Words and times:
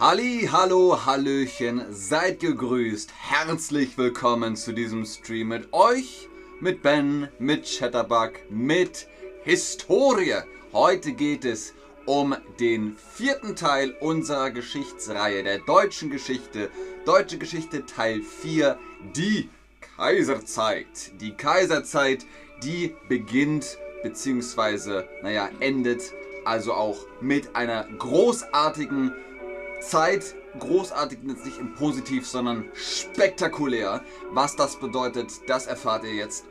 Halli, 0.00 0.48
hallo, 0.50 1.04
hallöchen, 1.04 1.84
seid 1.90 2.40
gegrüßt. 2.40 3.12
Herzlich 3.18 3.98
willkommen 3.98 4.56
zu 4.56 4.72
diesem 4.72 5.04
Stream 5.04 5.48
mit 5.48 5.74
euch, 5.74 6.26
mit 6.58 6.80
Ben, 6.80 7.28
mit 7.38 7.66
Chatterbug, 7.66 8.32
mit 8.48 9.06
Historie. 9.44 10.36
Heute 10.72 11.12
geht 11.12 11.44
es 11.44 11.74
um 12.06 12.34
den 12.58 12.96
vierten 12.96 13.56
Teil 13.56 13.94
unserer 14.00 14.50
Geschichtsreihe, 14.50 15.42
der 15.42 15.58
deutschen 15.58 16.08
Geschichte. 16.08 16.70
Deutsche 17.04 17.36
Geschichte 17.36 17.84
Teil 17.84 18.22
4, 18.22 18.78
die 19.14 19.50
Kaiserzeit. 19.98 21.12
Die 21.20 21.32
Kaiserzeit, 21.32 22.24
die 22.62 22.94
beginnt 23.10 23.76
bzw. 24.02 25.02
naja, 25.22 25.50
endet 25.60 26.14
also 26.46 26.72
auch 26.72 26.96
mit 27.20 27.54
einer 27.54 27.84
großartigen 27.98 29.12
Zeit 29.80 30.34
großartig 30.58 31.20
nicht 31.22 31.58
im 31.58 31.74
Positiv, 31.74 32.26
sondern 32.26 32.68
spektakulär. 32.74 34.02
Was 34.30 34.56
das 34.56 34.76
bedeutet, 34.76 35.30
das 35.48 35.66
erfahrt 35.66 36.04
ihr 36.04 36.14
jetzt. 36.14 36.44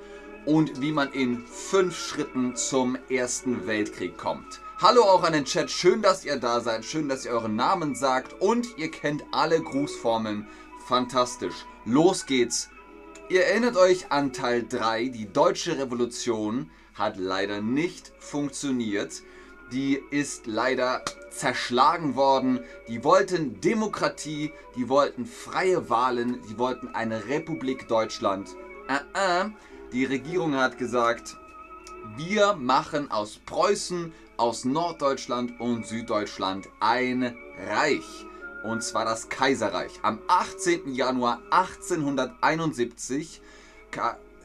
Und 0.45 0.81
wie 0.81 0.91
man 0.91 1.11
in 1.11 1.45
fünf 1.45 1.97
Schritten 1.97 2.55
zum 2.55 2.97
Ersten 3.09 3.67
Weltkrieg 3.67 4.17
kommt. 4.17 4.61
Hallo 4.81 5.03
auch 5.03 5.23
an 5.23 5.33
den 5.33 5.45
Chat, 5.45 5.69
schön, 5.69 6.01
dass 6.01 6.23
ihr 6.23 6.37
da 6.37 6.61
seid, 6.61 6.85
schön, 6.85 7.09
dass 7.09 7.25
ihr 7.25 7.31
euren 7.31 7.55
Namen 7.55 7.95
sagt 7.95 8.41
und 8.41 8.77
ihr 8.77 8.89
kennt 8.89 9.23
alle 9.31 9.61
Grußformeln. 9.61 10.47
Fantastisch. 10.87 11.65
Los 11.85 12.25
geht's. 12.25 12.69
Ihr 13.27 13.45
erinnert 13.45 13.75
euch 13.75 14.11
an 14.11 14.33
Teil 14.33 14.65
3, 14.67 15.09
die 15.09 15.31
deutsche 15.31 15.77
Revolution 15.77 16.71
hat 16.93 17.17
leider 17.17 17.61
nicht 17.61 18.11
funktioniert 18.19 19.21
die 19.71 20.01
ist 20.11 20.47
leider 20.47 21.03
zerschlagen 21.29 22.15
worden. 22.15 22.59
Die 22.87 23.03
wollten 23.03 23.61
Demokratie, 23.61 24.51
die 24.75 24.89
wollten 24.89 25.25
freie 25.25 25.89
Wahlen, 25.89 26.41
die 26.49 26.57
wollten 26.57 26.89
eine 26.89 27.27
Republik 27.27 27.87
Deutschland. 27.87 28.49
Äh, 28.87 29.43
äh. 29.43 29.49
Die 29.91 30.05
Regierung 30.05 30.55
hat 30.55 30.77
gesagt, 30.77 31.35
wir 32.15 32.53
machen 32.53 33.09
aus 33.09 33.39
Preußen, 33.45 34.13
aus 34.37 34.65
Norddeutschland 34.65 35.59
und 35.59 35.87
Süddeutschland 35.87 36.69
ein 36.79 37.35
Reich. 37.67 38.25
Und 38.63 38.83
zwar 38.83 39.05
das 39.05 39.29
Kaiserreich. 39.29 39.93
Am 40.03 40.19
18. 40.27 40.93
Januar 40.93 41.41
1871 41.49 43.41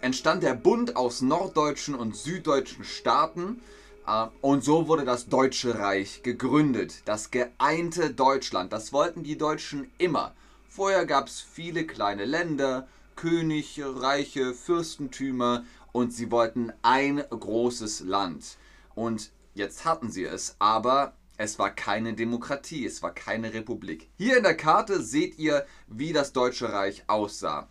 entstand 0.01 0.43
der 0.43 0.55
Bund 0.55 0.97
aus 0.97 1.21
norddeutschen 1.21 1.95
und 1.95 2.17
süddeutschen 2.17 2.85
Staaten. 2.85 3.61
Ah, 4.07 4.31
und 4.43 4.63
so 4.63 4.87
wurde 4.87 5.07
das 5.07 5.29
Deutsche 5.29 5.79
Reich 5.79 6.23
gegründet. 6.23 7.01
Das 7.07 7.31
geeinte 7.31 8.13
Deutschland. 8.13 8.71
Das 8.75 8.93
wollten 8.93 9.23
die 9.23 9.39
Deutschen 9.39 9.91
immer. 9.97 10.35
Vorher 10.69 11.07
gab 11.07 11.29
es 11.29 11.41
viele 11.41 11.87
kleine 11.87 12.27
Länder, 12.27 12.87
Königreiche, 13.17 14.53
Fürstentümer 14.53 15.65
und 15.93 16.13
sie 16.13 16.31
wollten 16.31 16.71
ein 16.83 17.25
großes 17.31 18.01
Land. 18.01 18.59
Und 18.95 19.31
jetzt 19.55 19.87
hatten 19.87 20.11
sie 20.11 20.25
es, 20.25 20.57
aber 20.59 21.15
es 21.39 21.59
war 21.59 21.71
keine 21.71 22.13
Demokratie, 22.13 22.85
es 22.85 23.03
war 23.03 23.15
keine 23.15 23.55
Republik. 23.55 24.11
Hier 24.19 24.37
in 24.37 24.43
der 24.43 24.57
Karte 24.57 25.03
seht 25.03 25.39
ihr, 25.39 25.65
wie 25.87 26.13
das 26.13 26.35
Deutsche 26.35 26.71
Reich 26.71 27.05
aussah. 27.07 27.69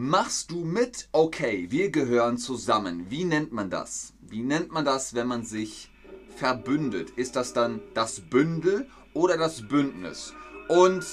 Machst 0.00 0.52
du 0.52 0.64
mit? 0.64 1.08
Okay, 1.10 1.66
wir 1.70 1.90
gehören 1.90 2.38
zusammen. 2.38 3.10
Wie 3.10 3.24
nennt 3.24 3.50
man 3.50 3.68
das? 3.68 4.12
Wie 4.28 4.42
nennt 4.42 4.72
man 4.72 4.84
das, 4.84 5.14
wenn 5.14 5.26
man 5.26 5.44
sich 5.44 5.90
verbündet? 6.36 7.10
Ist 7.16 7.36
das 7.36 7.52
dann 7.52 7.80
das 7.94 8.20
Bündel 8.20 8.86
oder 9.14 9.36
das 9.36 9.66
Bündnis? 9.66 10.34
Und 10.68 11.04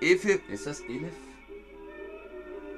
Efif, 0.00 0.40
ist 0.48 0.66
das 0.66 0.80
Elif? 0.80 1.14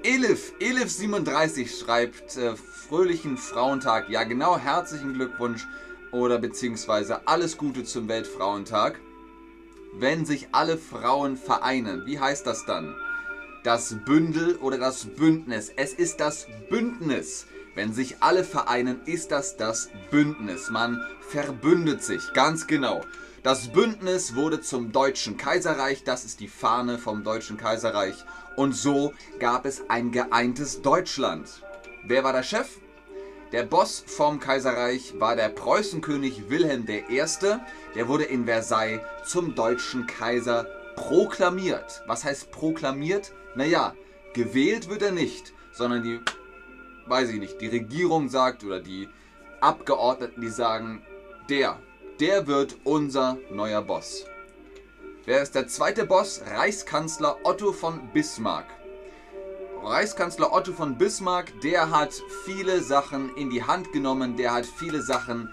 Elif, 0.05 0.53
Elif37 0.61 1.79
schreibt 1.85 2.37
äh, 2.37 2.57
fröhlichen 2.57 3.37
Frauentag. 3.37 4.09
Ja, 4.09 4.25
genau, 4.25 4.59
herzlichen 4.59 5.15
Glückwunsch 5.15 5.67
oder 6.11 6.39
beziehungsweise 6.39 7.27
alles 7.27 7.57
Gute 7.57 7.85
zum 7.85 8.09
Weltfrauentag. 8.09 9.01
Wenn 9.95 10.25
sich 10.25 10.48
alle 10.53 10.79
Frauen 10.79 11.37
vereinen, 11.37 12.07
wie 12.07 12.19
heißt 12.19 12.47
das 12.47 12.65
dann? 12.67 12.95
das 13.63 13.95
Bündel 14.05 14.57
oder 14.57 14.79
das 14.79 15.05
Bündnis. 15.05 15.73
Es 15.77 15.92
ist 15.92 16.21
das 16.21 16.47
Bündnis. 16.69 17.47
Wenn 17.75 17.93
sich 17.93 18.17
alle 18.21 18.45
vereinen, 18.45 19.01
ist 19.07 19.31
das 19.31 19.57
das 19.57 19.89
Bündnis. 20.11 20.71
Man 20.71 21.01
verbündet 21.21 22.03
sich, 22.03 22.33
ganz 22.35 22.67
genau. 22.67 23.03
Das 23.43 23.73
Bündnis 23.73 24.37
wurde 24.37 24.61
zum 24.61 24.93
Deutschen 24.93 25.37
Kaiserreich, 25.37 26.05
das 26.05 26.25
ist 26.25 26.41
die 26.41 26.49
Fahne 26.49 26.99
vom 26.99 27.25
Deutschen 27.25 27.57
Kaiserreich. 27.57 28.25
Und 28.57 28.73
so 28.73 29.15
gab 29.41 29.65
es 29.67 29.83
ein 29.89 30.13
geeintes 30.13 30.83
Deutschland. 30.83 31.63
Wer 32.05 32.25
war 32.25 32.33
der 32.33 32.43
Chef? 32.43 32.69
Der 33.53 33.65
Boss 33.65 34.05
vom 34.07 34.39
Kaiserreich 34.39 35.15
war 35.19 35.35
der 35.35 35.49
Preußenkönig 35.49 36.51
Wilhelm 36.51 36.87
I. 36.89 37.23
Der 37.95 38.09
wurde 38.09 38.25
in 38.25 38.47
Versailles 38.47 39.01
zum 39.27 39.55
deutschen 39.55 40.07
Kaiser 40.07 40.67
proklamiert. 40.97 42.03
Was 42.07 42.25
heißt 42.25 42.51
proklamiert? 42.51 43.33
Naja, 43.55 43.95
gewählt 44.35 44.89
wird 44.89 45.03
er 45.03 45.13
nicht, 45.13 45.53
sondern 45.73 46.03
die, 46.03 46.21
weiß 47.07 47.30
ich 47.30 47.39
nicht, 47.39 47.61
die 47.61 47.68
Regierung 47.68 48.29
sagt 48.29 48.64
oder 48.64 48.80
die 48.80 49.08
Abgeordneten, 49.61 50.40
die 50.40 50.48
sagen, 50.48 51.02
der, 51.48 51.79
der 52.20 52.46
wird 52.46 52.77
unser 52.85 53.39
neuer 53.51 53.83
Boss. 53.83 54.24
Wer 55.24 55.42
ist 55.42 55.55
der 55.55 55.68
zweite 55.68 56.05
Boss? 56.05 56.42
Reichskanzler 56.46 57.36
Otto 57.45 57.73
von 57.73 58.08
Bismarck. 58.12 58.67
Reichskanzler 59.83 60.52
Otto 60.52 60.73
von 60.73 60.98
Bismarck, 60.98 61.52
der 61.62 61.91
hat 61.91 62.12
viele 62.45 62.80
Sachen 62.83 63.35
in 63.36 63.51
die 63.51 63.62
Hand 63.62 63.92
genommen, 63.92 64.36
der 64.36 64.52
hat 64.52 64.67
viele 64.67 65.02
Sachen 65.02 65.48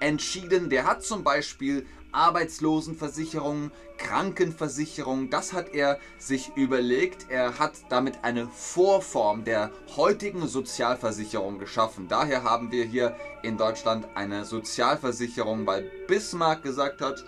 entschieden. 0.00 0.68
Der 0.70 0.84
hat 0.84 1.02
zum 1.02 1.24
Beispiel 1.24 1.86
Arbeitslosenversicherung, 2.12 3.70
Krankenversicherung, 3.96 5.30
das 5.30 5.52
hat 5.52 5.74
er 5.74 5.98
sich 6.18 6.52
überlegt. 6.56 7.26
Er 7.28 7.58
hat 7.58 7.72
damit 7.88 8.22
eine 8.22 8.48
Vorform 8.48 9.44
der 9.44 9.70
heutigen 9.96 10.46
Sozialversicherung 10.46 11.58
geschaffen. 11.58 12.08
Daher 12.08 12.44
haben 12.44 12.72
wir 12.72 12.84
hier 12.84 13.16
in 13.42 13.56
Deutschland 13.56 14.06
eine 14.14 14.44
Sozialversicherung, 14.44 15.66
weil 15.66 15.90
Bismarck 16.06 16.62
gesagt 16.62 17.00
hat, 17.00 17.24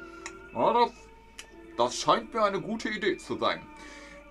das 1.77 1.97
scheint 1.97 2.33
mir 2.35 2.43
eine 2.43 2.61
gute 2.61 2.89
Idee 2.89 3.17
zu 3.17 3.39
sein. 3.39 3.61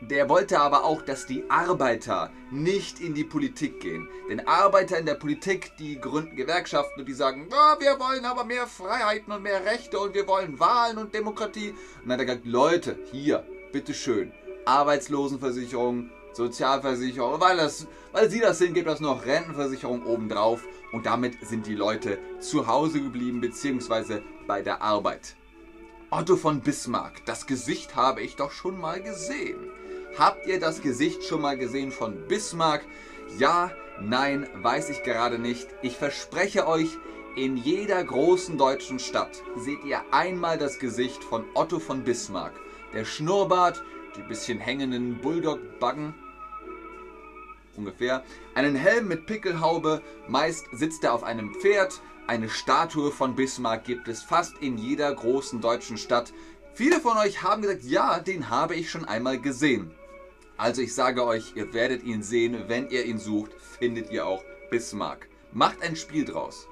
Der 0.02 0.30
wollte 0.30 0.60
aber 0.60 0.86
auch, 0.86 1.02
dass 1.02 1.26
die 1.26 1.44
Arbeiter 1.50 2.32
nicht 2.52 3.02
in 3.02 3.14
die 3.14 3.26
Politik 3.26 3.82
gehen. 3.82 4.08
Denn 4.30 4.48
Arbeiter 4.48 4.98
in 4.98 5.06
der 5.06 5.16
Politik, 5.16 5.74
die 5.78 6.00
gründen 6.00 6.38
Gewerkschaften 6.38 7.02
und 7.02 7.06
die 7.06 7.14
sagen, 7.14 7.50
oh, 7.52 7.80
wir 7.80 8.00
wollen 8.00 8.24
aber 8.24 8.46
mehr 8.46 8.66
Freiheiten 8.66 9.34
und 9.34 9.44
mehr 9.44 9.66
Rechte 9.66 10.00
und 10.00 10.14
wir 10.14 10.26
wollen 10.26 10.58
Wahlen 10.58 10.98
und 10.98 11.14
Demokratie. 11.14 11.72
Und 12.02 12.06
dann 12.06 12.14
hat 12.14 12.20
er 12.20 12.26
gesagt, 12.26 12.46
Leute, 12.46 12.98
hier, 13.12 13.44
bitteschön, 13.74 14.32
Arbeitslosenversicherung, 14.66 16.10
Sozialversicherung, 16.32 17.42
weil, 17.42 17.58
das, 17.58 17.86
weil 18.14 18.30
sie 18.30 18.40
das 18.40 18.60
sind, 18.60 18.76
gibt 18.76 18.88
es 18.88 19.02
noch 19.02 19.26
Rentenversicherung 19.26 20.06
obendrauf. 20.06 20.64
Und 20.94 21.06
damit 21.06 21.46
sind 21.46 21.68
die 21.68 21.76
Leute 21.76 22.20
zu 22.40 22.68
Hause 22.68 23.02
geblieben, 23.02 23.42
beziehungsweise 23.42 24.24
bei 24.48 24.62
der 24.62 24.82
Arbeit. 24.82 25.36
Otto 26.10 26.38
von 26.38 26.62
Bismarck, 26.62 27.24
das 27.26 27.46
Gesicht 27.46 27.96
habe 27.96 28.22
ich 28.22 28.36
doch 28.36 28.52
schon 28.52 28.80
mal 28.80 29.02
gesehen. 29.04 29.70
Habt 30.20 30.48
ihr 30.48 30.60
das 30.60 30.82
Gesicht 30.82 31.24
schon 31.24 31.40
mal 31.40 31.58
gesehen 31.58 31.94
von 31.94 32.28
Bismarck? 32.28 32.84
Ja, 33.38 33.72
nein, 34.02 34.50
weiß 34.56 34.90
ich 34.90 35.04
gerade 35.04 35.40
nicht. 35.40 35.70
Ich 35.82 35.96
verspreche 35.96 36.68
euch, 36.68 36.90
in 37.38 37.56
jeder 37.56 38.04
großen 38.04 38.58
deutschen 38.58 39.00
Stadt 39.00 39.42
seht 39.56 39.82
ihr 39.86 40.02
einmal 40.12 40.58
das 40.58 40.78
Gesicht 40.78 41.24
von 41.24 41.46
Otto 41.54 41.80
von 41.80 42.04
Bismarck. 42.04 42.52
Der 42.94 43.06
Schnurrbart, 43.06 43.82
die 44.18 44.22
bisschen 44.24 44.60
hängenden 44.60 45.22
Bulldog-Baggen, 45.22 46.14
ungefähr, 47.78 48.26
einen 48.56 48.76
Helm 48.76 49.08
mit 49.08 49.26
Pickelhaube, 49.26 50.02
meist 50.28 50.66
sitzt 50.74 51.06
er 51.06 51.14
auf 51.14 51.24
einem 51.24 51.54
Pferd. 51.54 52.02
Eine 52.28 52.50
Statue 52.50 53.12
von 53.12 53.36
Bismarck 53.36 53.86
gibt 53.86 54.10
es 54.10 54.22
fast 54.22 54.58
in 54.58 54.78
jeder 54.78 55.16
großen 55.16 55.62
deutschen 55.62 55.96
Stadt. 55.96 56.34
Viele 56.74 57.00
von 57.00 57.18
euch 57.18 57.42
haben 57.42 57.62
gesagt, 57.62 57.86
ja, 57.86 58.20
den 58.20 58.50
habe 58.50 58.76
ich 58.76 58.92
schon 58.92 59.06
einmal 59.06 59.40
gesehen. 59.40 59.96
Also 60.60 60.82
ich 60.82 60.94
sage 60.94 61.26
euch, 61.26 61.54
ihr 61.56 61.74
werdet 61.74 62.04
ihn 62.04 62.22
sehen. 62.22 62.66
Wenn 62.68 62.90
ihr 62.90 63.06
ihn 63.06 63.18
sucht, 63.18 63.54
findet 63.80 64.12
ihr 64.12 64.28
auch 64.28 64.44
Bismarck. 64.70 65.30
Macht 65.54 65.82
ein 65.82 65.96
Spiel 65.96 66.26
draus. 66.26 66.68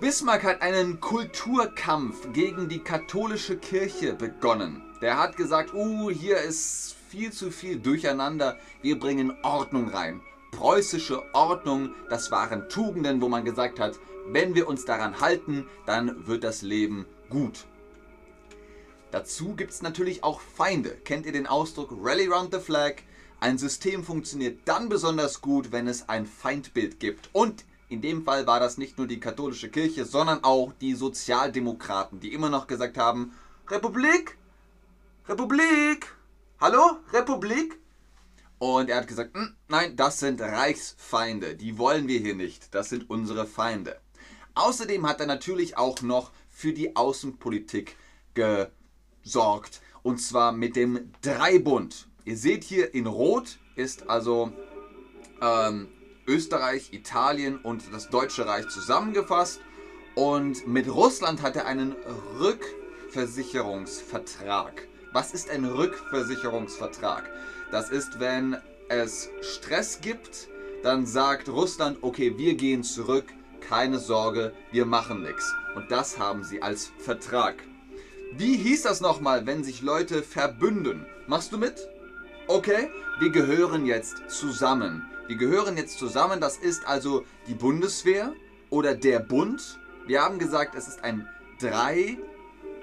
Bismarck 0.00 0.44
hat 0.44 0.62
einen 0.62 0.98
Kulturkampf 0.98 2.32
gegen 2.32 2.70
die 2.70 2.78
katholische 2.78 3.58
Kirche 3.58 4.14
begonnen. 4.14 4.82
Der 5.02 5.18
hat 5.18 5.36
gesagt, 5.36 5.74
uh, 5.74 6.10
hier 6.10 6.38
ist 6.38 6.96
viel 7.10 7.32
zu 7.32 7.50
viel 7.50 7.78
Durcheinander. 7.78 8.56
Wir 8.80 8.98
bringen 8.98 9.36
Ordnung 9.42 9.90
rein. 9.90 10.22
Preußische 10.52 11.22
Ordnung, 11.34 11.90
das 12.08 12.30
waren 12.30 12.70
Tugenden, 12.70 13.20
wo 13.20 13.28
man 13.28 13.44
gesagt 13.44 13.78
hat, 13.78 13.98
wenn 14.26 14.54
wir 14.54 14.68
uns 14.68 14.86
daran 14.86 15.20
halten, 15.20 15.66
dann 15.84 16.26
wird 16.26 16.44
das 16.44 16.62
Leben 16.62 17.04
gut. 17.28 17.66
Dazu 19.10 19.54
gibt 19.54 19.72
es 19.72 19.80
natürlich 19.80 20.22
auch 20.22 20.40
Feinde. 20.40 20.90
Kennt 21.04 21.24
ihr 21.24 21.32
den 21.32 21.46
Ausdruck 21.46 21.96
Rally 22.02 22.26
Round 22.26 22.52
the 22.52 22.60
Flag? 22.60 22.96
Ein 23.40 23.56
System 23.56 24.04
funktioniert 24.04 24.60
dann 24.66 24.88
besonders 24.88 25.40
gut, 25.40 25.72
wenn 25.72 25.88
es 25.88 26.08
ein 26.08 26.26
Feindbild 26.26 27.00
gibt. 27.00 27.30
Und 27.32 27.64
in 27.88 28.02
dem 28.02 28.24
Fall 28.24 28.46
war 28.46 28.60
das 28.60 28.76
nicht 28.76 28.98
nur 28.98 29.06
die 29.06 29.20
katholische 29.20 29.70
Kirche, 29.70 30.04
sondern 30.04 30.44
auch 30.44 30.72
die 30.80 30.94
Sozialdemokraten, 30.94 32.20
die 32.20 32.34
immer 32.34 32.50
noch 32.50 32.66
gesagt 32.66 32.98
haben, 32.98 33.32
Republik, 33.68 34.36
Republik, 35.26 36.14
hallo, 36.60 36.98
Republik. 37.12 37.78
Und 38.58 38.90
er 38.90 38.98
hat 38.98 39.08
gesagt, 39.08 39.34
hm, 39.34 39.54
nein, 39.68 39.96
das 39.96 40.18
sind 40.18 40.40
Reichsfeinde, 40.40 41.54
die 41.54 41.78
wollen 41.78 42.08
wir 42.08 42.18
hier 42.18 42.34
nicht, 42.34 42.74
das 42.74 42.90
sind 42.90 43.08
unsere 43.08 43.46
Feinde. 43.46 44.00
Außerdem 44.54 45.06
hat 45.06 45.20
er 45.20 45.26
natürlich 45.26 45.78
auch 45.78 46.02
noch 46.02 46.32
für 46.50 46.72
die 46.72 46.96
Außenpolitik 46.96 47.96
gesorgt, 49.28 49.82
und 50.02 50.22
zwar 50.22 50.52
mit 50.52 50.74
dem 50.74 51.12
Dreibund. 51.20 52.08
Ihr 52.24 52.38
seht 52.38 52.64
hier 52.64 52.94
in 52.94 53.06
Rot 53.06 53.58
ist 53.76 54.08
also 54.08 54.50
ähm, 55.42 55.88
Österreich, 56.26 56.94
Italien 56.94 57.58
und 57.58 57.82
das 57.92 58.08
Deutsche 58.08 58.46
Reich 58.46 58.68
zusammengefasst. 58.68 59.60
Und 60.14 60.66
mit 60.66 60.88
Russland 60.88 61.42
hat 61.42 61.56
er 61.56 61.66
einen 61.66 61.94
Rückversicherungsvertrag. 62.40 64.88
Was 65.12 65.34
ist 65.34 65.50
ein 65.50 65.66
Rückversicherungsvertrag? 65.66 67.28
Das 67.70 67.90
ist, 67.90 68.20
wenn 68.20 68.56
es 68.88 69.28
Stress 69.42 70.00
gibt, 70.00 70.48
dann 70.82 71.04
sagt 71.04 71.50
Russland, 71.50 71.98
okay, 72.00 72.38
wir 72.38 72.54
gehen 72.54 72.82
zurück, 72.82 73.26
keine 73.60 73.98
Sorge, 73.98 74.54
wir 74.72 74.86
machen 74.86 75.22
nichts. 75.22 75.52
Und 75.76 75.90
das 75.90 76.18
haben 76.18 76.44
sie 76.44 76.62
als 76.62 76.90
Vertrag. 76.98 77.56
Wie 78.32 78.56
hieß 78.56 78.82
das 78.82 79.00
nochmal, 79.00 79.46
wenn 79.46 79.64
sich 79.64 79.80
Leute 79.80 80.22
verbünden? 80.22 81.06
Machst 81.26 81.52
du 81.52 81.58
mit? 81.58 81.88
Okay, 82.46 82.90
wir 83.20 83.30
gehören 83.30 83.86
jetzt 83.86 84.16
zusammen. 84.28 85.08
Wir 85.26 85.36
gehören 85.36 85.76
jetzt 85.76 85.98
zusammen, 85.98 86.40
das 86.40 86.56
ist 86.58 86.86
also 86.86 87.24
die 87.46 87.54
Bundeswehr 87.54 88.32
oder 88.70 88.94
der 88.94 89.20
Bund. 89.20 89.78
Wir 90.06 90.22
haben 90.22 90.38
gesagt, 90.38 90.74
es 90.74 90.88
ist 90.88 91.04
ein 91.04 91.26
drei, 91.58 92.18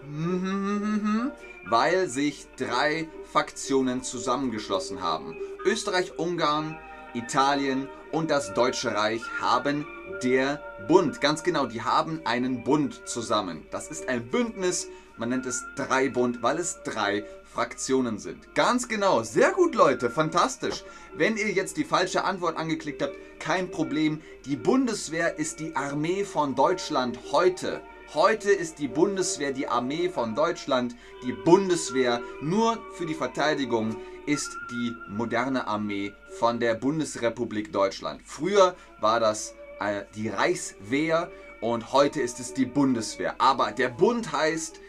weil 1.69 2.09
sich 2.09 2.47
drei 2.57 3.07
Faktionen 3.31 4.01
zusammengeschlossen 4.01 5.01
haben. 5.01 5.35
Österreich, 5.63 6.17
Ungarn, 6.17 6.77
Italien 7.13 7.87
und 8.15 8.31
das 8.31 8.53
Deutsche 8.53 8.95
Reich 8.95 9.21
haben 9.41 9.85
der 10.23 10.61
Bund. 10.87 11.19
Ganz 11.19 11.43
genau, 11.43 11.65
die 11.65 11.81
haben 11.81 12.21
einen 12.23 12.63
Bund 12.63 13.01
zusammen. 13.05 13.67
Das 13.71 13.89
ist 13.89 14.07
ein 14.07 14.29
Bündnis, 14.29 14.87
man 15.17 15.29
nennt 15.29 15.45
es 15.45 15.65
Dreibund, 15.75 16.41
weil 16.41 16.57
es 16.57 16.81
drei 16.83 17.25
Fraktionen 17.43 18.17
sind. 18.17 18.55
Ganz 18.55 18.87
genau, 18.87 19.23
sehr 19.23 19.51
gut 19.51 19.75
Leute, 19.75 20.09
fantastisch. 20.09 20.85
Wenn 21.13 21.35
ihr 21.35 21.51
jetzt 21.51 21.75
die 21.75 21.83
falsche 21.83 22.23
Antwort 22.23 22.57
angeklickt 22.57 23.01
habt, 23.01 23.15
kein 23.39 23.69
Problem. 23.69 24.21
Die 24.45 24.55
Bundeswehr 24.55 25.37
ist 25.37 25.59
die 25.59 25.75
Armee 25.75 26.23
von 26.23 26.55
Deutschland 26.55 27.19
heute. 27.33 27.81
Heute 28.13 28.49
ist 28.49 28.79
die 28.79 28.87
Bundeswehr 28.87 29.51
die 29.51 29.67
Armee 29.67 30.07
von 30.07 30.35
Deutschland. 30.35 30.95
Die 31.25 31.33
Bundeswehr 31.33 32.21
nur 32.41 32.77
für 32.93 33.05
die 33.05 33.13
Verteidigung 33.13 33.97
ist 34.25 34.57
die 34.71 34.95
moderne 35.07 35.67
Armee 35.67 36.13
von 36.39 36.59
der 36.59 36.75
Bundesrepublik 36.75 37.71
Deutschland. 37.71 38.21
Früher 38.25 38.75
war 38.99 39.19
das 39.19 39.55
äh, 39.79 40.03
die 40.15 40.29
Reichswehr 40.29 41.31
und 41.61 41.91
heute 41.93 42.21
ist 42.21 42.39
es 42.39 42.53
die 42.53 42.65
Bundeswehr. 42.65 43.35
Aber 43.39 43.71
der 43.71 43.89
Bund 43.89 44.31
heißt 44.31 44.79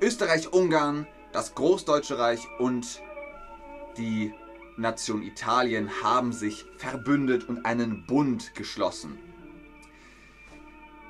Österreich-Ungarn, 0.00 1.06
das 1.32 1.54
Großdeutsche 1.54 2.18
Reich 2.18 2.46
und 2.58 3.00
die 3.96 4.32
Nation 4.76 5.22
Italien 5.22 5.90
haben 6.02 6.32
sich 6.32 6.64
verbündet 6.76 7.48
und 7.48 7.64
einen 7.64 8.04
Bund 8.06 8.54
geschlossen. 8.54 9.18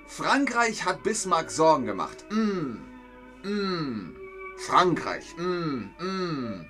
Frankreich 0.06 0.84
hat 0.84 1.02
Bismarck 1.02 1.50
Sorgen 1.50 1.86
gemacht. 1.86 2.26
Mm, 2.30 3.48
mm, 3.48 4.16
Frankreich. 4.58 5.34
Mm, 5.38 5.90
mm. 5.98 6.66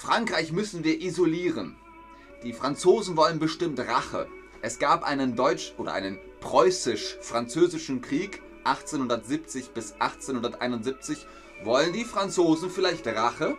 Frankreich 0.00 0.50
müssen 0.50 0.82
wir 0.82 1.02
isolieren. 1.02 1.76
Die 2.42 2.54
Franzosen 2.54 3.18
wollen 3.18 3.38
bestimmt 3.38 3.78
Rache. 3.80 4.28
Es 4.62 4.78
gab 4.78 5.02
einen 5.02 5.36
deutsch- 5.36 5.74
oder 5.76 5.92
einen 5.92 6.18
preußisch-französischen 6.40 8.00
Krieg 8.00 8.40
1870 8.64 9.72
bis 9.74 9.92
1871 9.98 11.26
wollen 11.64 11.92
die 11.92 12.06
Franzosen 12.06 12.70
vielleicht 12.70 13.06
Rache? 13.08 13.58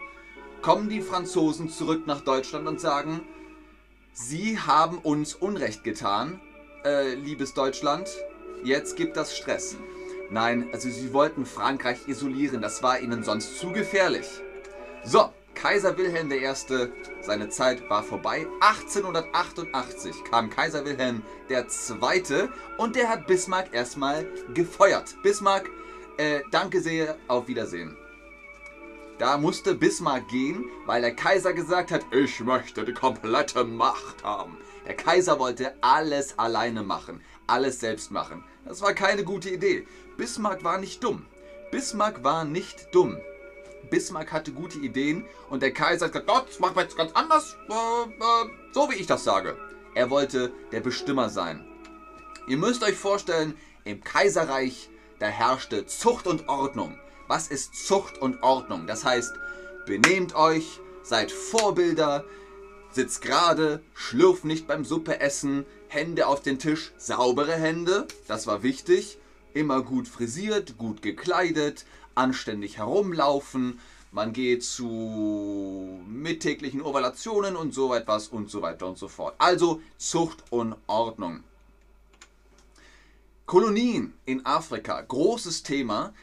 Kommen 0.64 0.90
die 0.90 1.02
Franzosen 1.02 1.70
zurück 1.70 2.08
nach 2.08 2.22
Deutschland 2.22 2.68
und 2.68 2.82
sagen, 2.82 3.22
sie 4.12 4.58
haben 4.58 4.98
uns 4.98 5.36
Unrecht 5.36 5.84
getan, 5.84 6.42
äh, 6.84 7.14
liebes 7.14 7.54
Deutschland, 7.54 8.10
jetzt 8.64 8.96
gibt 8.96 9.16
das 9.16 9.38
Stress. 9.38 9.78
Nein, 10.32 10.70
also 10.74 10.90
sie 10.90 11.14
wollten 11.14 11.46
Frankreich 11.46 12.08
isolieren, 12.08 12.64
das 12.64 12.82
war 12.82 13.00
ihnen 13.00 13.24
sonst 13.24 13.60
zu 13.60 13.72
gefährlich. 13.72 14.28
So, 15.04 15.32
Kaiser 15.62 15.96
Wilhelm 15.96 16.32
I., 16.32 16.52
seine 17.22 17.50
Zeit 17.50 17.88
war 17.88 18.02
vorbei. 18.02 18.48
1888 18.62 20.24
kam 20.24 20.50
Kaiser 20.50 20.84
Wilhelm 20.86 21.22
II. 21.52 22.50
und 22.80 22.96
der 22.96 23.08
hat 23.08 23.28
Bismarck 23.28 23.72
erstmal 23.72 24.26
gefeuert. 24.56 25.16
Bismarck 25.22 25.70
äh, 26.18 26.40
danke 26.50 26.82
sehr, 26.82 27.16
auf 27.28 27.48
Wiedersehen. 27.48 27.96
Da 29.20 29.38
musste 29.38 29.76
Bismarck 29.76 30.28
gehen, 30.30 30.66
weil 30.88 31.04
der 31.04 31.16
Kaiser 31.16 31.54
gesagt 31.54 31.92
hat, 31.92 32.08
ich 32.12 32.40
möchte 32.40 32.84
die 32.84 32.94
komplette 32.94 33.64
Macht 33.64 34.24
haben. 34.24 34.58
Der 34.88 34.96
Kaiser 34.96 35.38
wollte 35.38 35.76
alles 35.82 36.40
alleine 36.40 36.82
machen, 36.82 37.22
alles 37.46 37.80
selbst 37.80 38.10
machen. 38.10 38.44
Das 38.66 38.82
war 38.82 38.96
keine 38.96 39.24
gute 39.24 39.52
Idee. 39.52 39.86
Bismarck 40.18 40.64
war 40.64 40.80
nicht 40.80 41.04
dumm. 41.04 41.28
Bismarck 41.70 42.24
war 42.24 42.46
nicht 42.46 42.88
dumm. 42.96 43.16
Bismarck 43.90 44.32
hatte 44.32 44.52
gute 44.52 44.80
Ideen 44.80 45.26
und 45.50 45.62
der 45.62 45.74
Kaiser 45.74 46.06
hat 46.06 46.14
gesagt, 46.14 46.28
Gott, 46.28 46.50
das 46.50 46.60
machen 46.60 46.76
wir 46.76 46.84
jetzt 46.84 46.98
ganz 46.98 47.12
anders, 47.14 47.56
äh, 47.70 47.74
äh, 47.74 48.50
so 48.72 48.90
wie 48.90 48.96
ich 48.96 49.08
das 49.08 49.24
sage. 49.24 49.58
Er 49.94 50.10
wollte 50.10 50.52
der 50.72 50.80
Bestimmer 50.80 51.30
sein. 51.30 51.66
Ihr 52.48 52.58
müsst 52.58 52.84
euch 52.84 52.96
vorstellen, 52.96 53.56
im 53.84 54.04
Kaiserreich 54.04 54.90
da 55.20 55.28
herrschte 55.28 55.86
Zucht 55.86 56.26
und 56.28 56.50
Ordnung. 56.50 56.98
Was 57.28 57.48
ist 57.48 57.76
Zucht 57.88 58.18
und 58.22 58.42
Ordnung? 58.44 58.88
Das 58.88 59.06
heißt, 59.06 59.34
benehmt 59.86 60.36
euch, 60.36 60.80
seid 61.04 61.32
Vorbilder, 61.32 62.26
sitzt 62.92 63.22
gerade, 63.22 63.82
schlürft 63.94 64.46
nicht 64.46 64.68
beim 64.68 64.84
Suppeessen, 64.84 65.66
Hände 65.88 66.28
auf 66.28 66.42
den 66.42 66.60
Tisch, 66.60 66.92
saubere 66.98 67.54
Hände, 67.54 68.08
das 68.28 68.48
war 68.48 68.64
wichtig, 68.64 69.18
immer 69.54 69.82
gut 69.82 70.08
frisiert, 70.08 70.78
gut 70.78 71.02
gekleidet, 71.02 71.86
anständig 72.16 72.78
herumlaufen, 72.78 73.80
man 74.12 74.34
geht 74.34 74.64
zu 74.64 76.02
mittäglichen 76.06 76.82
Ovalationen 76.82 77.56
und 77.56 77.74
so 77.74 77.94
etwas 77.94 78.28
und 78.28 78.50
so 78.50 78.62
weiter 78.62 78.88
und 78.88 78.98
so 78.98 79.08
fort. 79.08 79.36
Also 79.38 79.82
Zucht 79.98 80.44
und 80.50 80.76
Ordnung. 80.88 81.44
Kolonien 83.46 84.14
in 84.26 84.46
Afrika, 84.46 85.00
großes 85.02 85.64
Thema, 85.64 86.14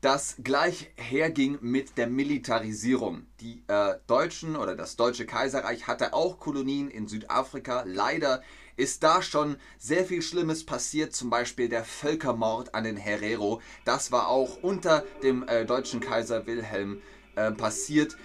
das 0.00 0.36
gleich 0.42 0.90
herging 0.96 1.58
mit 1.60 1.98
der 1.98 2.06
Militarisierung. 2.06 3.26
Die 3.40 3.64
äh, 3.66 3.94
Deutschen 4.06 4.56
oder 4.56 4.76
das 4.76 4.96
Deutsche 4.96 5.26
Kaiserreich 5.26 5.86
hatte 5.86 6.12
auch 6.14 6.38
Kolonien 6.38 6.88
in 6.88 7.08
Südafrika. 7.08 7.82
Leider 7.84 8.42
ist 8.76 9.02
da 9.02 9.22
schon 9.22 9.56
sehr 9.76 10.04
viel 10.04 10.22
Schlimmes 10.22 10.64
passiert, 10.64 11.14
zum 11.14 11.30
Beispiel 11.30 11.68
der 11.68 11.84
Völkermord 11.84 12.74
an 12.74 12.84
den 12.84 12.96
Herero. 12.96 13.60
Das 13.84 14.12
war 14.12 14.28
auch 14.28 14.62
unter 14.62 15.04
dem 15.22 15.46
äh, 15.48 15.64
deutschen 15.64 15.98
Kaiser 15.98 16.46
Wilhelm 16.46 17.02
äh, 17.34 17.50
passiert. 17.50 18.16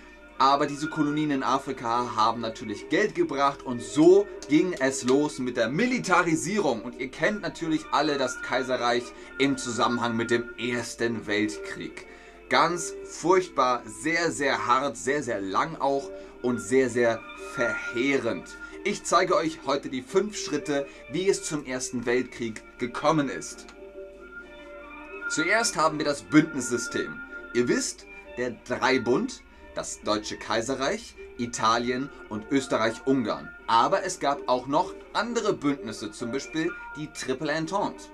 Aber 0.43 0.65
diese 0.65 0.89
Kolonien 0.89 1.31
in 1.31 1.41
Afrika 1.41 2.17
haben 2.17 2.41
natürlich 2.41 2.89
Geld 2.89 3.15
gebracht 3.15 3.63
und 3.63 3.81
so 3.81 4.27
ging 4.49 4.73
es 4.73 5.05
los 5.05 5.39
mit 5.39 5.55
der 5.55 5.69
Militarisierung. 5.69 6.81
Und 6.81 6.99
ihr 6.99 7.09
kennt 7.09 7.41
natürlich 7.41 7.85
alle 7.93 8.17
das 8.17 8.41
Kaiserreich 8.41 9.03
im 9.39 9.57
Zusammenhang 9.57 10.17
mit 10.17 10.31
dem 10.31 10.49
Ersten 10.57 11.27
Weltkrieg. 11.27 12.07
Ganz 12.49 12.93
furchtbar, 13.05 13.83
sehr, 13.85 14.33
sehr 14.33 14.67
hart, 14.67 14.97
sehr, 14.97 15.23
sehr 15.23 15.39
lang 15.39 15.77
auch 15.77 16.11
und 16.41 16.59
sehr, 16.59 16.89
sehr 16.89 17.21
verheerend. 17.53 18.57
Ich 18.83 19.05
zeige 19.05 19.37
euch 19.37 19.59
heute 19.65 19.87
die 19.87 20.01
fünf 20.01 20.35
Schritte, 20.35 20.87
wie 21.09 21.29
es 21.29 21.43
zum 21.43 21.65
Ersten 21.65 22.05
Weltkrieg 22.05 22.61
gekommen 22.79 23.29
ist. 23.29 23.67
Zuerst 25.29 25.77
haben 25.77 25.99
wir 25.99 26.05
das 26.05 26.21
Bündnissystem. 26.21 27.17
Ihr 27.53 27.69
wisst, 27.69 28.07
der 28.37 28.51
Dreibund, 28.67 29.41
das 29.75 30.01
Deutsche 30.01 30.37
Kaiserreich, 30.37 31.15
Italien 31.37 32.09
und 32.29 32.51
Österreich-Ungarn. 32.51 33.49
Aber 33.67 34.03
es 34.03 34.19
gab 34.19 34.47
auch 34.47 34.67
noch 34.67 34.93
andere 35.13 35.53
Bündnisse, 35.53 36.11
zum 36.11 36.31
Beispiel 36.31 36.71
die 36.95 37.07
Triple 37.07 37.51
Entente. 37.51 38.05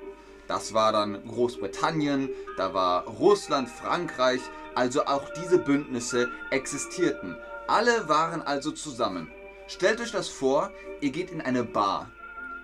Das 0.48 0.74
war 0.74 0.92
dann 0.92 1.24
Großbritannien, 1.28 2.30
da 2.58 2.74
war 2.74 3.06
Russland, 3.06 3.70
Frankreich, 3.70 4.42
Also 4.76 5.06
auch 5.06 5.28
diese 5.34 5.58
Bündnisse 5.58 6.30
existierten. 6.52 7.36
Alle 7.68 8.08
waren 8.08 8.42
also 8.42 8.72
zusammen. 8.72 9.30
Stellt 9.68 10.00
euch 10.00 10.12
das 10.12 10.30
vor, 10.30 10.72
ihr 11.02 11.12
geht 11.12 11.32
in 11.32 11.42
eine 11.42 11.64
Bar, 11.64 12.10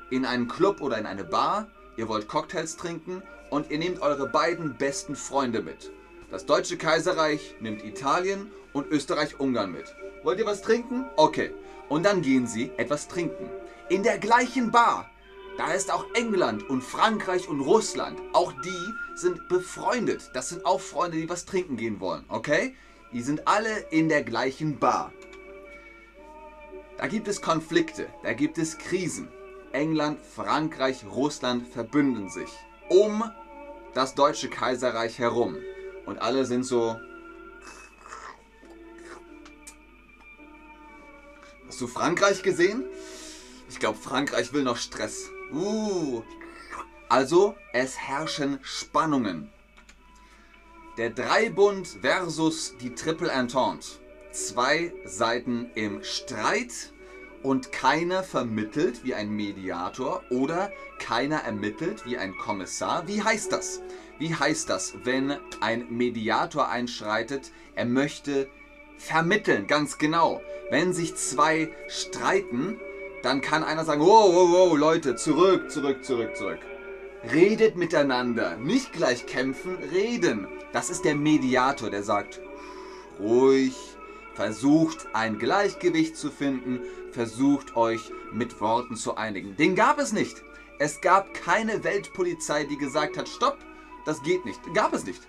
in 0.09 0.25
einen 0.25 0.47
Club 0.47 0.81
oder 0.81 0.97
in 0.97 1.05
eine 1.05 1.23
Bar, 1.23 1.67
ihr 1.97 2.07
wollt 2.07 2.27
Cocktails 2.27 2.77
trinken 2.77 3.21
und 3.49 3.69
ihr 3.69 3.79
nehmt 3.79 4.01
eure 4.01 4.27
beiden 4.29 4.77
besten 4.77 5.15
Freunde 5.15 5.61
mit. 5.61 5.91
Das 6.31 6.45
Deutsche 6.45 6.77
Kaiserreich 6.77 7.55
nimmt 7.59 7.83
Italien 7.83 8.51
und 8.75 8.91
Österreich-Ungarn 8.91 9.71
mit. 9.71 9.95
Wollt 10.23 10.39
ihr 10.39 10.45
was 10.45 10.61
trinken? 10.61 11.05
Okay. 11.15 11.51
Und 11.87 12.03
dann 12.03 12.21
gehen 12.21 12.45
sie 12.45 12.71
etwas 12.77 13.07
trinken. 13.07 13.49
In 13.89 14.03
der 14.03 14.17
gleichen 14.17 14.71
Bar. 14.71 15.09
Da 15.57 15.71
ist 15.71 15.91
auch 15.91 16.05
England 16.13 16.69
und 16.69 16.83
Frankreich 16.83 17.47
und 17.47 17.61
Russland. 17.61 18.19
Auch 18.33 18.51
die 18.63 18.93
sind 19.15 19.47
befreundet. 19.47 20.29
Das 20.33 20.49
sind 20.49 20.65
auch 20.65 20.81
Freunde, 20.81 21.17
die 21.17 21.29
was 21.29 21.45
trinken 21.45 21.77
gehen 21.77 22.01
wollen. 22.01 22.25
Okay? 22.27 22.75
Die 23.13 23.21
sind 23.21 23.47
alle 23.47 23.79
in 23.91 24.09
der 24.09 24.23
gleichen 24.23 24.77
Bar. 24.77 25.13
Da 26.97 27.07
gibt 27.07 27.27
es 27.27 27.41
Konflikte, 27.41 28.07
da 28.23 28.33
gibt 28.33 28.57
es 28.57 28.77
Krisen. 28.77 29.29
England, 29.71 30.19
Frankreich, 30.19 31.05
Russland 31.09 31.67
verbünden 31.67 32.29
sich 32.29 32.49
um 32.89 33.23
das 33.93 34.15
Deutsche 34.15 34.49
Kaiserreich 34.49 35.19
herum. 35.19 35.57
Und 36.05 36.19
alle 36.19 36.45
sind 36.45 36.63
so. 36.63 36.97
Hast 41.75 41.81
du 41.81 41.87
Frankreich 41.87 42.41
gesehen? 42.41 42.85
Ich 43.67 43.79
glaube, 43.79 43.97
Frankreich 43.97 44.53
will 44.53 44.63
noch 44.63 44.77
Stress. 44.77 45.29
Uh. 45.51 46.23
Also, 47.09 47.53
es 47.73 47.97
herrschen 47.97 48.59
Spannungen. 48.61 49.49
Der 50.97 51.09
Dreibund 51.09 51.85
versus 51.99 52.75
die 52.79 52.95
Triple 52.95 53.29
Entente. 53.29 53.99
Zwei 54.31 54.93
Seiten 55.03 55.69
im 55.75 56.01
Streit 56.01 56.93
und 57.43 57.73
keiner 57.73 58.23
vermittelt 58.23 59.03
wie 59.03 59.13
ein 59.13 59.29
Mediator 59.29 60.23
oder 60.29 60.71
keiner 60.97 61.39
ermittelt 61.39 62.05
wie 62.05 62.17
ein 62.17 62.37
Kommissar. 62.37 63.05
Wie 63.09 63.21
heißt 63.21 63.51
das? 63.51 63.81
Wie 64.17 64.33
heißt 64.33 64.69
das, 64.69 64.93
wenn 65.03 65.37
ein 65.59 65.87
Mediator 65.89 66.69
einschreitet, 66.69 67.51
er 67.75 67.83
möchte 67.83 68.47
vermitteln, 68.97 69.67
ganz 69.67 69.97
genau. 69.97 70.41
Wenn 70.69 70.93
sich 70.93 71.15
zwei 71.15 71.69
streiten, 71.87 72.79
dann 73.23 73.41
kann 73.41 73.63
einer 73.63 73.85
sagen, 73.85 74.01
wow, 74.01 74.33
wow, 74.33 74.49
wow, 74.51 74.77
Leute, 74.77 75.15
zurück, 75.15 75.71
zurück, 75.71 76.03
zurück, 76.03 76.35
zurück. 76.35 76.59
Redet 77.31 77.75
miteinander, 77.75 78.55
nicht 78.57 78.93
gleich 78.93 79.25
kämpfen, 79.25 79.77
reden. 79.91 80.47
Das 80.73 80.89
ist 80.89 81.05
der 81.05 81.15
Mediator, 81.15 81.89
der 81.89 82.03
sagt, 82.03 82.39
ruhig, 83.19 83.75
versucht 84.35 85.07
ein 85.13 85.39
Gleichgewicht 85.39 86.17
zu 86.17 86.29
finden, 86.29 86.81
versucht 87.11 87.75
euch 87.75 88.11
mit 88.31 88.59
Worten 88.61 88.95
zu 88.95 89.15
einigen. 89.15 89.55
Den 89.55 89.75
gab 89.75 89.97
es 89.99 90.11
nicht. 90.11 90.43
Es 90.77 90.99
gab 90.99 91.33
keine 91.33 91.83
Weltpolizei, 91.83 92.65
die 92.65 92.77
gesagt 92.77 93.17
hat, 93.17 93.29
stopp, 93.29 93.57
das 94.05 94.21
geht 94.21 94.45
nicht. 94.45 94.59
Gab 94.73 94.93
es 94.93 95.05
nicht. 95.05 95.21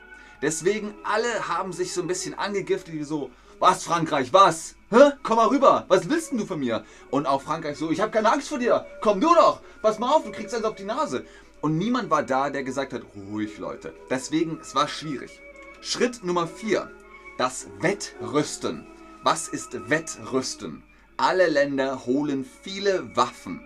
Deswegen 0.42 0.92
alle 1.04 1.48
haben 1.48 1.72
sich 1.72 1.92
so 1.92 2.02
ein 2.02 2.08
bisschen 2.08 2.34
angegiftet, 2.34 2.94
wie 2.94 3.04
so, 3.04 3.30
was 3.58 3.84
Frankreich, 3.84 4.32
was? 4.32 4.74
Hä? 4.90 5.12
Komm 5.22 5.36
mal 5.36 5.48
rüber, 5.48 5.84
was 5.88 6.08
willst 6.08 6.30
denn 6.30 6.38
du 6.38 6.46
von 6.46 6.60
mir? 6.60 6.84
Und 7.10 7.26
auch 7.26 7.42
Frankreich 7.42 7.76
so, 7.76 7.90
ich 7.90 8.00
habe 8.00 8.12
keine 8.12 8.32
Angst 8.32 8.48
vor 8.48 8.58
dir, 8.58 8.86
komm 9.00 9.20
du 9.20 9.34
doch, 9.34 9.60
pass 9.82 9.98
mal 9.98 10.12
auf, 10.12 10.24
du 10.24 10.30
kriegst 10.30 10.54
eins 10.54 10.64
auf 10.64 10.76
die 10.76 10.84
Nase. 10.84 11.24
Und 11.60 11.78
niemand 11.78 12.10
war 12.10 12.22
da, 12.22 12.50
der 12.50 12.62
gesagt 12.62 12.92
hat, 12.92 13.02
ruhig 13.16 13.58
Leute. 13.58 13.94
Deswegen, 14.10 14.58
es 14.60 14.74
war 14.74 14.86
schwierig. 14.86 15.40
Schritt 15.80 16.22
Nummer 16.22 16.46
4, 16.46 16.90
das 17.38 17.66
Wettrüsten. 17.80 18.86
Was 19.22 19.48
ist 19.48 19.88
Wettrüsten? 19.90 20.82
Alle 21.16 21.48
Länder 21.48 22.06
holen 22.06 22.44
viele 22.62 23.16
Waffen. 23.16 23.60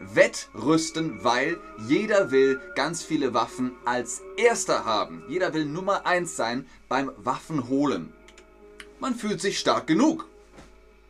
Wettrüsten, 0.00 1.22
weil 1.22 1.58
jeder 1.86 2.30
will 2.30 2.60
ganz 2.74 3.02
viele 3.02 3.34
Waffen 3.34 3.72
als 3.84 4.22
erster 4.36 4.84
haben. 4.84 5.22
Jeder 5.28 5.52
will 5.52 5.64
Nummer 5.64 6.06
1 6.06 6.34
sein 6.34 6.66
beim 6.88 7.12
Waffenholen. 7.18 8.12
Man 9.02 9.16
fühlt 9.16 9.40
sich 9.40 9.58
stark 9.58 9.88
genug. 9.88 10.28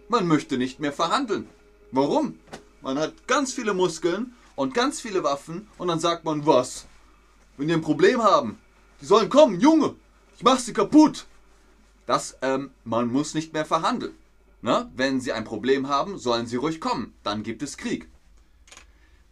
Man 0.08 0.26
möchte 0.26 0.56
nicht 0.56 0.80
mehr 0.80 0.94
verhandeln. 0.94 1.46
Warum? 1.90 2.38
Man 2.80 2.98
hat 2.98 3.28
ganz 3.28 3.52
viele 3.52 3.74
Muskeln 3.74 4.32
und 4.56 4.72
ganz 4.72 5.02
viele 5.02 5.22
Waffen 5.24 5.68
und 5.76 5.88
dann 5.88 6.00
sagt 6.00 6.24
man 6.24 6.46
was? 6.46 6.86
Wenn 7.58 7.68
die 7.68 7.74
ein 7.74 7.82
Problem 7.82 8.22
haben, 8.22 8.58
die 9.02 9.04
sollen 9.04 9.28
kommen, 9.28 9.60
Junge, 9.60 9.94
ich 10.34 10.42
mach 10.42 10.58
sie 10.58 10.72
kaputt. 10.72 11.26
Das, 12.06 12.38
ähm, 12.40 12.70
man 12.84 13.12
muss 13.12 13.34
nicht 13.34 13.52
mehr 13.52 13.66
verhandeln. 13.66 14.14
Ne? 14.62 14.90
Wenn 14.96 15.20
sie 15.20 15.32
ein 15.34 15.44
Problem 15.44 15.86
haben, 15.86 16.16
sollen 16.16 16.46
sie 16.46 16.56
ruhig 16.56 16.80
kommen. 16.80 17.12
Dann 17.22 17.42
gibt 17.42 17.62
es 17.62 17.76
Krieg. 17.76 18.08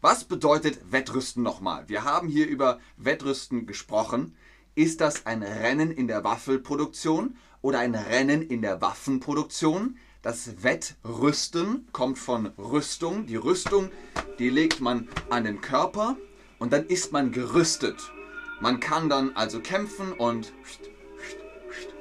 Was 0.02 0.24
bedeutet 0.24 0.92
Wettrüsten 0.92 1.42
nochmal? 1.42 1.88
Wir 1.88 2.04
haben 2.04 2.28
hier 2.28 2.46
über 2.46 2.78
Wettrüsten 2.98 3.64
gesprochen. 3.64 4.36
Ist 4.74 5.00
das 5.00 5.24
ein 5.24 5.42
Rennen 5.42 5.90
in 5.90 6.08
der 6.08 6.24
Waffelproduktion 6.24 7.38
oder 7.62 7.80
ein 7.80 7.94
Rennen 7.94 8.42
in 8.42 8.62
der 8.62 8.80
Waffenproduktion? 8.80 9.96
Das 10.22 10.62
Wettrüsten 10.62 11.88
kommt 11.92 12.18
von 12.18 12.46
Rüstung. 12.58 13.26
Die 13.26 13.36
Rüstung, 13.36 13.90
die 14.38 14.50
legt 14.50 14.80
man 14.80 15.08
an 15.30 15.44
den 15.44 15.60
Körper 15.60 16.16
und 16.58 16.72
dann 16.72 16.86
ist 16.86 17.12
man 17.12 17.32
gerüstet. 17.32 18.12
Man 18.60 18.80
kann 18.80 19.08
dann 19.08 19.34
also 19.34 19.60
kämpfen 19.60 20.12
und 20.12 20.52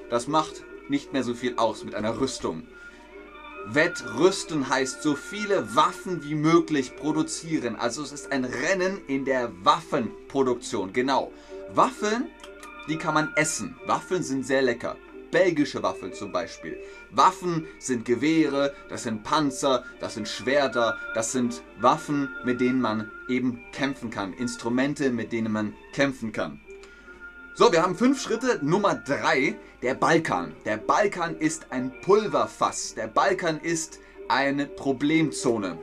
das 0.10 0.28
macht 0.28 0.64
nicht 0.90 1.14
mehr 1.14 1.24
so 1.24 1.34
viel 1.34 1.56
aus 1.56 1.86
mit 1.86 1.96
einer 1.96 2.20
Rüstung. 2.20 2.64
Wettrüsten 3.68 4.68
heißt 4.68 5.04
so 5.04 5.16
viele 5.16 5.76
Waffen 5.76 6.24
wie 6.24 6.36
möglich 6.36 6.96
produzieren. 6.96 7.76
Also 7.76 8.02
es 8.02 8.12
ist 8.12 8.32
ein 8.32 8.44
Rennen 8.44 9.00
in 9.08 9.26
der 9.26 9.52
Waffenproduktion. 9.64 10.92
Genau. 10.92 11.32
Waffeln, 11.74 12.28
die 12.90 12.98
kann 12.98 13.14
man 13.14 13.32
essen. 13.36 13.78
Waffeln 13.86 14.24
sind 14.24 14.46
sehr 14.46 14.62
lecker. 14.62 14.98
Belgische 15.32 15.84
Waffeln 15.84 16.14
zum 16.14 16.32
Beispiel. 16.32 16.78
Waffen 17.12 17.68
sind 17.78 18.06
Gewehre, 18.06 18.74
das 18.90 19.04
sind 19.04 19.24
Panzer, 19.24 19.84
das 20.00 20.16
sind 20.16 20.28
Schwerter, 20.28 20.98
das 21.14 21.32
sind 21.32 21.62
Waffen, 21.80 22.30
mit 22.46 22.62
denen 22.62 22.82
man 22.82 23.12
eben 23.28 23.62
kämpfen 23.72 24.10
kann. 24.10 24.34
Instrumente, 24.34 25.12
mit 25.12 25.32
denen 25.32 25.52
man 25.52 25.74
kämpfen 25.94 26.32
kann. 26.32 26.60
So, 27.56 27.72
wir 27.72 27.84
haben 27.84 27.98
fünf 27.98 28.22
Schritte. 28.22 28.60
Nummer 28.62 28.96
drei, 28.96 29.56
der 29.82 29.94
Balkan. 29.94 30.54
Der 30.64 30.78
Balkan 30.78 31.38
ist 31.38 31.72
ein 31.72 31.92
Pulverfass. 32.02 32.96
Der 32.96 33.08
Balkan 33.08 33.60
ist 33.60 34.00
eine 34.30 34.66
Problemzone. 34.66 35.78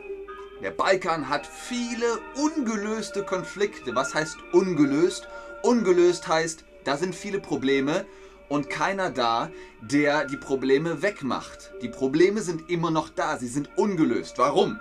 Der 0.62 0.71
Balkan 0.71 1.29
hat 1.29 1.47
viele 1.47 2.19
ungelöste 2.37 3.25
Konflikte. 3.25 3.95
Was 3.95 4.15
heißt 4.15 4.38
ungelöst? 4.53 5.29
Ungelöst 5.62 6.26
heißt, 6.26 6.65
da 6.85 6.97
sind 6.97 7.15
viele 7.15 7.41
Probleme 7.41 8.07
und 8.49 8.71
keiner 8.71 9.11
da, 9.11 9.50
der 9.81 10.25
die 10.25 10.37
Probleme 10.37 11.03
wegmacht. 11.03 11.73
Die 11.83 11.88
Probleme 11.88 12.41
sind 12.41 12.71
immer 12.71 12.91
noch 12.91 13.09
da, 13.09 13.38
sie 13.38 13.49
sind 13.49 13.71
ungelöst. 13.76 14.38
Warum? 14.38 14.79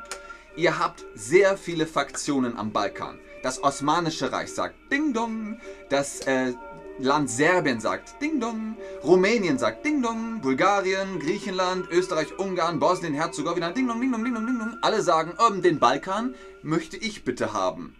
Ihr 0.55 0.79
habt 0.79 1.05
sehr 1.15 1.57
viele 1.57 1.85
Faktionen 1.85 2.57
am 2.57 2.71
Balkan. 2.71 3.19
Das 3.43 3.61
Osmanische 3.61 4.31
Reich 4.31 4.53
sagt 4.53 4.75
Ding 4.91 5.13
Dong, 5.13 5.59
das 5.89 6.21
äh, 6.21 6.53
Land 6.97 7.29
Serbien 7.29 7.81
sagt 7.81 8.21
Ding 8.21 8.39
Dong, 8.39 8.77
Rumänien 9.03 9.59
sagt 9.59 9.85
Ding 9.85 10.01
Dong, 10.01 10.39
Bulgarien, 10.41 11.19
Griechenland, 11.19 11.89
Österreich, 11.91 12.39
Ungarn, 12.39 12.79
Bosnien, 12.79 13.13
Herzegowina, 13.13 13.71
Ding 13.71 13.87
Dong, 13.87 13.99
Ding 13.99 14.13
Dong, 14.13 14.23
Ding 14.23 14.33
Dong, 14.33 14.47
Ding 14.47 14.59
Dong. 14.59 14.77
Alle 14.81 15.01
sagen, 15.01 15.33
ähm, 15.45 15.61
den 15.61 15.77
Balkan 15.77 16.35
möchte 16.63 16.95
ich 16.95 17.25
bitte 17.25 17.51
haben. 17.51 17.95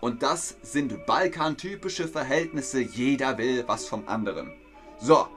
Und 0.00 0.22
das 0.22 0.56
sind 0.62 1.04
Balkan-typische 1.06 2.06
Verhältnisse. 2.06 2.80
Jeder 2.80 3.36
will 3.38 3.64
was 3.66 3.86
vom 3.86 4.06
anderen. 4.06 4.52
So, 5.00 5.28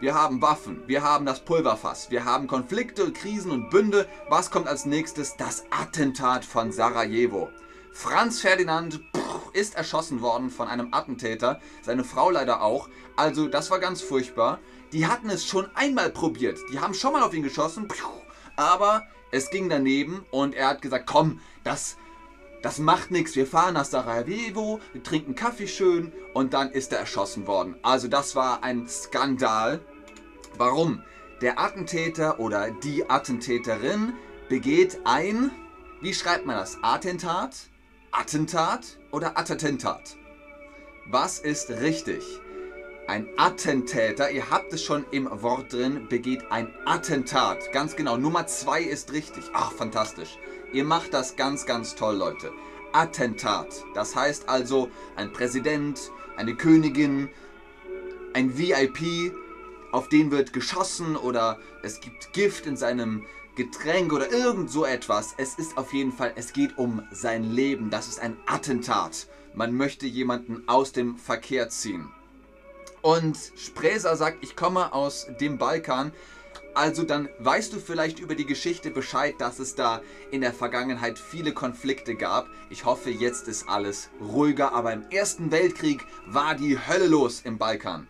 wir 0.00 0.12
haben 0.12 0.42
Waffen, 0.42 0.82
wir 0.88 1.04
haben 1.04 1.24
das 1.24 1.44
Pulverfass, 1.44 2.10
wir 2.10 2.24
haben 2.24 2.48
Konflikte, 2.48 3.12
Krisen 3.12 3.52
und 3.52 3.70
Bünde. 3.70 4.08
Was 4.28 4.50
kommt 4.50 4.66
als 4.66 4.86
nächstes? 4.86 5.36
Das 5.36 5.66
Attentat 5.70 6.44
von 6.44 6.72
Sarajevo. 6.72 7.48
Franz 7.92 8.40
Ferdinand 8.40 9.00
ist 9.52 9.76
erschossen 9.76 10.20
worden 10.20 10.50
von 10.50 10.66
einem 10.66 10.92
Attentäter, 10.92 11.60
seine 11.80 12.02
Frau 12.02 12.28
leider 12.28 12.60
auch. 12.60 12.88
Also 13.14 13.46
das 13.46 13.70
war 13.70 13.78
ganz 13.78 14.02
furchtbar. 14.02 14.58
Die 14.92 15.06
hatten 15.06 15.30
es 15.30 15.46
schon 15.46 15.68
einmal 15.76 16.10
probiert. 16.10 16.58
Die 16.72 16.80
haben 16.80 16.92
schon 16.92 17.12
mal 17.12 17.22
auf 17.22 17.34
ihn 17.34 17.44
geschossen, 17.44 17.86
aber 18.56 19.04
es 19.30 19.48
ging 19.50 19.68
daneben 19.68 20.26
und 20.32 20.56
er 20.56 20.70
hat 20.70 20.82
gesagt, 20.82 21.06
komm, 21.06 21.40
das, 21.62 21.98
das 22.64 22.78
macht 22.78 23.10
nichts. 23.10 23.36
Wir 23.36 23.46
fahren 23.46 23.74
nach 23.74 23.84
Sarajevo, 23.84 24.80
wir 24.94 25.02
trinken 25.02 25.34
Kaffee 25.34 25.68
schön 25.68 26.14
und 26.32 26.54
dann 26.54 26.70
ist 26.70 26.94
er 26.94 26.98
erschossen 26.98 27.46
worden. 27.46 27.76
Also 27.82 28.08
das 28.08 28.34
war 28.36 28.64
ein 28.64 28.88
Skandal. 28.88 29.80
Warum? 30.56 31.02
Der 31.42 31.60
Attentäter 31.60 32.40
oder 32.40 32.70
die 32.70 33.10
Attentäterin 33.10 34.14
begeht 34.48 35.00
ein, 35.04 35.50
wie 36.00 36.14
schreibt 36.14 36.46
man 36.46 36.56
das? 36.56 36.78
Attentat? 36.80 37.54
Attentat 38.12 38.98
oder 39.10 39.36
Attentat? 39.36 40.16
Was 41.04 41.40
ist 41.40 41.68
richtig? 41.68 42.24
Ein 43.06 43.28
Attentäter, 43.36 44.30
ihr 44.30 44.48
habt 44.48 44.72
es 44.72 44.82
schon 44.82 45.04
im 45.10 45.28
Wort 45.42 45.74
drin, 45.74 46.08
begeht 46.08 46.50
ein 46.50 46.72
Attentat. 46.86 47.72
Ganz 47.72 47.94
genau, 47.94 48.16
Nummer 48.16 48.46
zwei 48.46 48.80
ist 48.80 49.12
richtig. 49.12 49.44
Ach, 49.52 49.70
fantastisch. 49.70 50.38
Ihr 50.74 50.84
macht 50.84 51.14
das 51.14 51.36
ganz, 51.36 51.66
ganz 51.66 51.94
toll, 51.94 52.16
Leute. 52.16 52.52
Attentat. 52.92 53.84
Das 53.94 54.16
heißt 54.16 54.48
also, 54.48 54.90
ein 55.14 55.32
Präsident, 55.32 56.10
eine 56.36 56.56
Königin, 56.56 57.28
ein 58.32 58.58
VIP, 58.58 59.32
auf 59.92 60.08
den 60.08 60.32
wird 60.32 60.52
geschossen 60.52 61.14
oder 61.14 61.60
es 61.84 62.00
gibt 62.00 62.32
Gift 62.32 62.66
in 62.66 62.76
seinem 62.76 63.24
Getränk 63.54 64.12
oder 64.12 64.32
irgend 64.32 64.68
so 64.68 64.84
etwas. 64.84 65.34
Es 65.36 65.54
ist 65.54 65.78
auf 65.78 65.92
jeden 65.92 66.10
Fall, 66.10 66.32
es 66.34 66.52
geht 66.52 66.76
um 66.76 67.06
sein 67.12 67.44
Leben. 67.44 67.90
Das 67.90 68.08
ist 68.08 68.18
ein 68.18 68.36
Attentat. 68.46 69.28
Man 69.54 69.76
möchte 69.76 70.06
jemanden 70.06 70.64
aus 70.66 70.90
dem 70.90 71.16
Verkehr 71.16 71.68
ziehen. 71.68 72.08
Und 73.00 73.36
Spreser 73.56 74.16
sagt, 74.16 74.38
ich 74.42 74.56
komme 74.56 74.92
aus 74.92 75.28
dem 75.40 75.56
Balkan. 75.56 76.10
Also 76.74 77.04
dann 77.04 77.28
weißt 77.38 77.72
du 77.72 77.78
vielleicht 77.78 78.18
über 78.18 78.34
die 78.34 78.46
Geschichte 78.46 78.90
Bescheid, 78.90 79.36
dass 79.38 79.60
es 79.60 79.76
da 79.76 80.02
in 80.32 80.40
der 80.40 80.52
Vergangenheit 80.52 81.20
viele 81.20 81.52
Konflikte 81.52 82.16
gab. 82.16 82.48
Ich 82.68 82.84
hoffe, 82.84 83.10
jetzt 83.10 83.46
ist 83.46 83.68
alles 83.68 84.10
ruhiger, 84.20 84.72
aber 84.72 84.92
im 84.92 85.08
Ersten 85.10 85.52
Weltkrieg 85.52 86.04
war 86.26 86.56
die 86.56 86.76
Hölle 86.76 87.06
los 87.06 87.42
im 87.44 87.58
Balkan. 87.58 88.08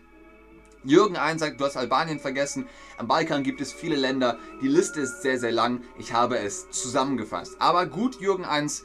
Jürgen 0.83 1.15
1 1.15 1.39
sagt, 1.41 1.59
du 1.59 1.65
hast 1.65 1.77
Albanien 1.77 2.19
vergessen. 2.19 2.67
Am 2.97 3.07
Balkan 3.07 3.43
gibt 3.43 3.61
es 3.61 3.71
viele 3.71 3.95
Länder. 3.95 4.37
Die 4.61 4.67
Liste 4.67 5.01
ist 5.01 5.21
sehr, 5.21 5.39
sehr 5.39 5.51
lang. 5.51 5.83
Ich 5.97 6.13
habe 6.13 6.37
es 6.39 6.69
zusammengefasst. 6.71 7.55
Aber 7.59 7.85
gut, 7.85 8.19
Jürgen 8.19 8.45
1, 8.45 8.83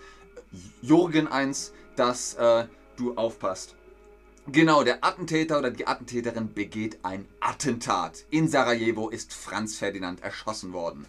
Jürgen 0.83 1.27
1, 1.29 1.73
dass 1.97 2.35
äh, 2.35 2.67
du 2.97 3.15
aufpasst. 3.17 3.77
Genau, 4.47 4.83
der 4.83 5.05
Attentäter 5.05 5.59
oder 5.59 5.71
die 5.71 5.87
Attentäterin 5.87 6.55
begeht 6.55 6.99
ein 7.03 7.29
Attentat. 7.41 8.25
In 8.31 8.49
Sarajevo 8.49 9.11
ist 9.11 9.35
Franz 9.35 9.77
Ferdinand 9.77 10.23
erschossen 10.23 10.73
worden. 10.73 11.07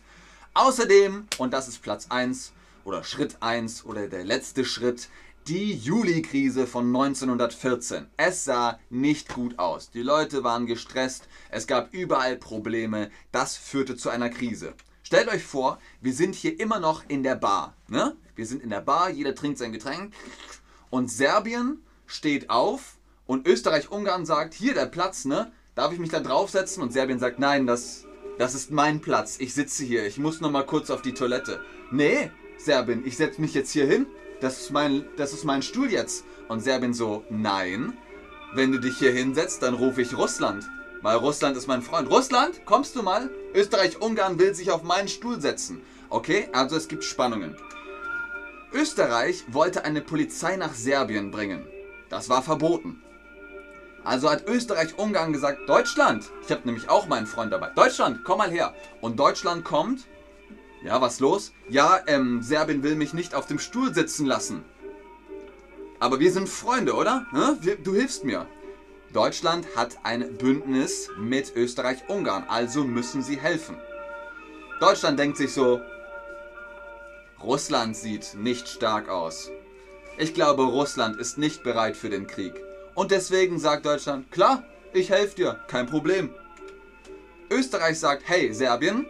Außerdem, 0.53 1.27
und 1.37 1.53
das 1.53 1.69
ist 1.69 1.81
Platz 1.81 2.07
1 2.09 2.51
oder 2.83 3.03
Schritt 3.03 3.37
1 3.39 3.85
oder 3.85 4.07
der 4.07 4.25
letzte 4.25 4.65
Schritt, 4.65 5.07
die 5.47 5.73
Juli-Krise 5.73 6.67
von 6.67 6.87
1914. 6.87 8.07
Es 8.17 8.43
sah 8.43 8.79
nicht 8.89 9.33
gut 9.33 9.57
aus. 9.57 9.89
Die 9.89 10.03
Leute 10.03 10.43
waren 10.43 10.67
gestresst, 10.67 11.27
es 11.49 11.67
gab 11.67 11.93
überall 11.93 12.35
Probleme, 12.35 13.09
das 13.31 13.55
führte 13.55 13.95
zu 13.95 14.09
einer 14.09 14.29
Krise. 14.29 14.73
Stellt 15.03 15.29
euch 15.29 15.43
vor, 15.43 15.79
wir 16.01 16.13
sind 16.13 16.35
hier 16.35 16.59
immer 16.59 16.79
noch 16.79 17.03
in 17.07 17.23
der 17.23 17.35
Bar. 17.35 17.75
Ne? 17.87 18.15
Wir 18.35 18.45
sind 18.45 18.61
in 18.61 18.69
der 18.69 18.81
Bar, 18.81 19.09
jeder 19.09 19.33
trinkt 19.33 19.57
sein 19.57 19.71
Getränk 19.71 20.13
und 20.89 21.09
Serbien 21.09 21.81
steht 22.05 22.49
auf 22.49 22.97
und 23.31 23.47
Österreich-Ungarn 23.47 24.25
sagt, 24.25 24.53
hier 24.53 24.73
der 24.73 24.87
Platz, 24.87 25.23
ne? 25.23 25.53
Darf 25.73 25.93
ich 25.93 25.99
mich 25.99 26.09
da 26.09 26.19
draufsetzen? 26.19 26.83
Und 26.83 26.91
Serbien 26.91 27.17
sagt, 27.17 27.39
nein, 27.39 27.65
das, 27.65 28.05
das 28.37 28.55
ist 28.55 28.71
mein 28.71 28.99
Platz. 28.99 29.37
Ich 29.39 29.53
sitze 29.53 29.85
hier. 29.85 30.05
Ich 30.05 30.17
muss 30.17 30.41
noch 30.41 30.51
mal 30.51 30.65
kurz 30.65 30.89
auf 30.89 31.01
die 31.01 31.13
Toilette. 31.13 31.61
Nee, 31.91 32.29
Serbien, 32.57 33.05
ich 33.05 33.15
setze 33.15 33.39
mich 33.39 33.53
jetzt 33.53 33.71
hier 33.71 33.85
hin. 33.85 34.05
Das 34.41 34.59
ist, 34.59 34.71
mein, 34.71 35.05
das 35.15 35.31
ist 35.31 35.45
mein 35.45 35.61
Stuhl 35.61 35.89
jetzt. 35.89 36.25
Und 36.49 36.59
Serbien 36.59 36.93
so, 36.93 37.23
nein. 37.29 37.97
Wenn 38.53 38.73
du 38.73 38.79
dich 38.79 38.97
hier 38.97 39.13
hinsetzt, 39.13 39.63
dann 39.63 39.75
rufe 39.75 40.01
ich 40.01 40.17
Russland. 40.17 40.69
Weil 41.01 41.15
Russland 41.15 41.55
ist 41.55 41.67
mein 41.67 41.83
Freund. 41.83 42.09
Russland, 42.09 42.65
kommst 42.65 42.97
du 42.97 43.01
mal? 43.01 43.29
Österreich-Ungarn 43.55 44.39
will 44.39 44.53
sich 44.53 44.71
auf 44.71 44.83
meinen 44.83 45.07
Stuhl 45.07 45.39
setzen. 45.39 45.81
Okay, 46.09 46.49
also 46.51 46.75
es 46.75 46.89
gibt 46.89 47.05
Spannungen. 47.05 47.55
Österreich 48.73 49.45
wollte 49.47 49.85
eine 49.85 50.01
Polizei 50.01 50.57
nach 50.57 50.73
Serbien 50.73 51.31
bringen. 51.31 51.65
Das 52.09 52.27
war 52.27 52.43
verboten. 52.43 53.01
Also 54.03 54.29
hat 54.29 54.47
Österreich-Ungarn 54.47 55.31
gesagt, 55.31 55.69
Deutschland, 55.69 56.29
ich 56.43 56.51
habe 56.51 56.61
nämlich 56.65 56.89
auch 56.89 57.07
meinen 57.07 57.27
Freund 57.27 57.53
dabei. 57.53 57.69
Deutschland, 57.75 58.23
komm 58.23 58.39
mal 58.39 58.49
her. 58.49 58.73
Und 58.99 59.19
Deutschland 59.19 59.63
kommt. 59.63 60.07
Ja, 60.83 60.99
was 60.99 61.19
los? 61.19 61.53
Ja, 61.69 61.99
ähm, 62.07 62.41
Serbien 62.41 62.81
will 62.81 62.95
mich 62.95 63.13
nicht 63.13 63.35
auf 63.35 63.45
dem 63.45 63.59
Stuhl 63.59 63.93
sitzen 63.93 64.25
lassen. 64.25 64.65
Aber 65.99 66.19
wir 66.19 66.31
sind 66.31 66.49
Freunde, 66.49 66.95
oder? 66.95 67.27
Du 67.83 67.93
hilfst 67.93 68.23
mir. 68.23 68.47
Deutschland 69.13 69.67
hat 69.75 69.97
ein 70.03 70.37
Bündnis 70.37 71.09
mit 71.19 71.55
Österreich-Ungarn, 71.55 72.45
also 72.47 72.83
müssen 72.83 73.21
sie 73.21 73.39
helfen. 73.39 73.77
Deutschland 74.79 75.19
denkt 75.19 75.37
sich 75.37 75.53
so, 75.53 75.79
Russland 77.43 77.95
sieht 77.95 78.35
nicht 78.35 78.67
stark 78.67 79.09
aus. 79.09 79.51
Ich 80.17 80.33
glaube, 80.33 80.63
Russland 80.63 81.17
ist 81.17 81.37
nicht 81.37 81.61
bereit 81.61 81.95
für 81.95 82.09
den 82.09 82.25
Krieg. 82.25 82.53
Und 82.95 83.11
deswegen 83.11 83.59
sagt 83.59 83.85
Deutschland, 83.85 84.31
klar, 84.31 84.63
ich 84.93 85.09
helfe 85.09 85.35
dir, 85.35 85.59
kein 85.67 85.87
Problem. 85.87 86.33
Österreich 87.49 87.99
sagt, 87.99 88.23
hey 88.25 88.53
Serbien, 88.53 89.05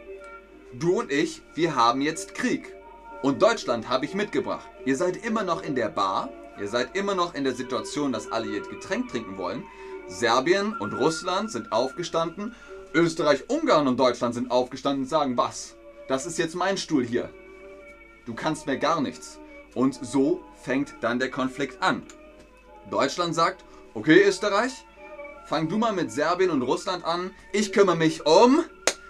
du 0.73 0.99
und 0.99 1.11
ich, 1.11 1.41
wir 1.55 1.75
haben 1.75 2.01
jetzt 2.01 2.35
Krieg. 2.35 2.73
Und 3.21 3.41
Deutschland 3.41 3.89
habe 3.89 4.05
ich 4.05 4.15
mitgebracht. 4.15 4.67
Ihr 4.85 4.95
seid 4.95 5.25
immer 5.25 5.43
noch 5.43 5.63
in 5.63 5.75
der 5.75 5.89
Bar, 5.89 6.29
ihr 6.59 6.67
seid 6.67 6.95
immer 6.95 7.15
noch 7.15 7.35
in 7.35 7.43
der 7.43 7.53
Situation, 7.53 8.11
dass 8.11 8.31
alle 8.31 8.47
ihr 8.47 8.61
Getränk 8.61 9.09
trinken 9.09 9.37
wollen. 9.37 9.63
Serbien 10.07 10.73
und 10.77 10.93
Russland 10.93 11.51
sind 11.51 11.71
aufgestanden, 11.71 12.55
Österreich, 12.93 13.45
Ungarn 13.47 13.87
und 13.87 13.99
Deutschland 13.99 14.33
sind 14.33 14.51
aufgestanden 14.51 15.03
und 15.03 15.09
sagen, 15.09 15.37
was? 15.37 15.75
Das 16.07 16.25
ist 16.25 16.37
jetzt 16.37 16.55
mein 16.55 16.77
Stuhl 16.77 17.05
hier. 17.05 17.29
Du 18.25 18.33
kannst 18.33 18.67
mir 18.67 18.77
gar 18.77 19.01
nichts. 19.01 19.39
Und 19.73 19.93
so 19.93 20.41
fängt 20.61 20.95
dann 21.01 21.19
der 21.19 21.31
Konflikt 21.31 21.81
an. 21.81 22.03
Deutschland 22.89 23.33
sagt, 23.33 23.63
Okay, 23.93 24.23
Österreich, 24.23 24.85
fang 25.45 25.67
du 25.67 25.77
mal 25.77 25.91
mit 25.91 26.13
Serbien 26.13 26.49
und 26.49 26.61
Russland 26.61 27.03
an. 27.03 27.31
Ich 27.51 27.73
kümmere 27.73 27.97
mich 27.97 28.25
um, 28.25 28.63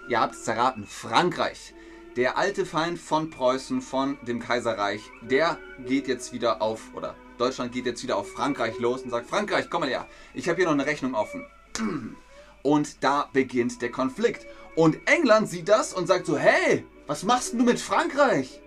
ihr 0.08 0.18
habt 0.18 0.34
es 0.34 0.48
erraten, 0.48 0.84
Frankreich. 0.84 1.72
Der 2.16 2.36
alte 2.36 2.66
Feind 2.66 2.98
von 2.98 3.30
Preußen, 3.30 3.80
von 3.80 4.18
dem 4.26 4.40
Kaiserreich, 4.40 5.00
der 5.20 5.56
geht 5.86 6.08
jetzt 6.08 6.32
wieder 6.32 6.60
auf, 6.60 6.80
oder 6.96 7.14
Deutschland 7.38 7.70
geht 7.70 7.86
jetzt 7.86 8.02
wieder 8.02 8.16
auf 8.16 8.32
Frankreich 8.32 8.76
los 8.80 9.02
und 9.02 9.10
sagt, 9.10 9.30
Frankreich, 9.30 9.70
komm 9.70 9.82
mal 9.82 9.88
her, 9.88 10.08
ich 10.34 10.48
habe 10.48 10.56
hier 10.56 10.66
noch 10.66 10.72
eine 10.72 10.86
Rechnung 10.86 11.14
offen. 11.14 11.46
Und 12.64 13.02
da 13.02 13.28
beginnt 13.32 13.82
der 13.82 13.90
Konflikt. 13.90 14.46
Und 14.76 14.98
England 15.06 15.48
sieht 15.48 15.68
das 15.68 15.92
und 15.92 16.06
sagt 16.06 16.26
so, 16.26 16.38
hey, 16.38 16.86
was 17.08 17.24
machst 17.24 17.54
du 17.54 17.64
mit 17.64 17.80
Frankreich? 17.80 18.60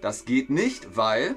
Das 0.00 0.24
geht 0.24 0.50
nicht, 0.50 0.96
weil 0.96 1.36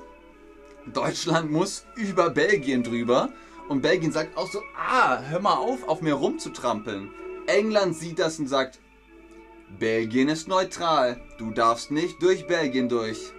Deutschland 0.87 1.51
muss 1.51 1.85
über 1.95 2.31
Belgien 2.31 2.81
drüber 2.81 3.29
und 3.69 3.81
Belgien 3.81 4.11
sagt 4.11 4.35
auch 4.35 4.51
so, 4.51 4.61
ah, 4.75 5.21
hör 5.21 5.39
mal 5.39 5.55
auf, 5.55 5.87
auf 5.87 6.01
mir 6.01 6.15
rumzutrampeln. 6.15 7.11
England 7.47 7.95
sieht 7.95 8.19
das 8.19 8.39
und 8.39 8.47
sagt, 8.47 8.79
Belgien 9.77 10.27
ist 10.27 10.47
neutral, 10.47 11.21
du 11.37 11.51
darfst 11.51 11.91
nicht 11.91 12.21
durch 12.21 12.47
Belgien 12.47 12.89
durch. 12.89 13.31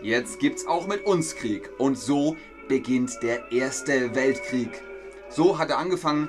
Jetzt 0.00 0.38
gibt's 0.38 0.66
auch 0.66 0.86
mit 0.86 1.04
uns 1.04 1.34
Krieg. 1.34 1.70
Und 1.78 1.98
so 1.98 2.36
beginnt 2.68 3.18
der 3.22 3.50
Erste 3.50 4.14
Weltkrieg. 4.14 4.82
So 5.28 5.58
hat 5.58 5.70
er 5.70 5.78
angefangen. 5.78 6.28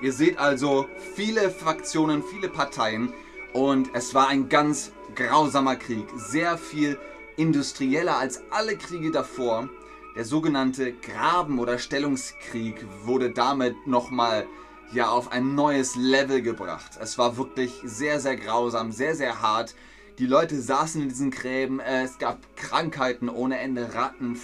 Ihr 0.00 0.14
seht 0.14 0.38
also 0.38 0.86
viele 1.14 1.50
Fraktionen, 1.50 2.22
viele 2.22 2.48
Parteien. 2.48 3.12
Und 3.52 3.90
es 3.92 4.14
war 4.14 4.28
ein 4.28 4.48
ganz 4.48 4.92
grausamer 5.14 5.76
Krieg. 5.76 6.06
Sehr 6.16 6.56
viel 6.56 6.98
industrieller 7.36 8.16
als 8.16 8.42
alle 8.50 8.76
Kriege 8.76 9.10
davor. 9.10 9.68
Der 10.16 10.24
sogenannte 10.24 10.92
Graben- 10.92 11.60
oder 11.60 11.78
Stellungskrieg 11.78 12.84
wurde 13.04 13.30
damit 13.30 13.86
nochmal 13.86 14.46
ja, 14.92 15.08
auf 15.08 15.30
ein 15.30 15.54
neues 15.54 15.94
Level 15.94 16.42
gebracht. 16.42 16.98
Es 17.00 17.16
war 17.16 17.36
wirklich 17.36 17.80
sehr, 17.84 18.18
sehr 18.18 18.36
grausam, 18.36 18.90
sehr, 18.90 19.14
sehr 19.14 19.40
hart. 19.40 19.76
Die 20.18 20.26
Leute 20.26 20.60
saßen 20.60 21.00
in 21.00 21.08
diesen 21.08 21.30
Gräben, 21.30 21.78
es 21.78 22.18
gab 22.18 22.38
Krankheiten 22.56 23.28
ohne 23.28 23.60
Ende, 23.60 23.94
Ratten 23.94 24.36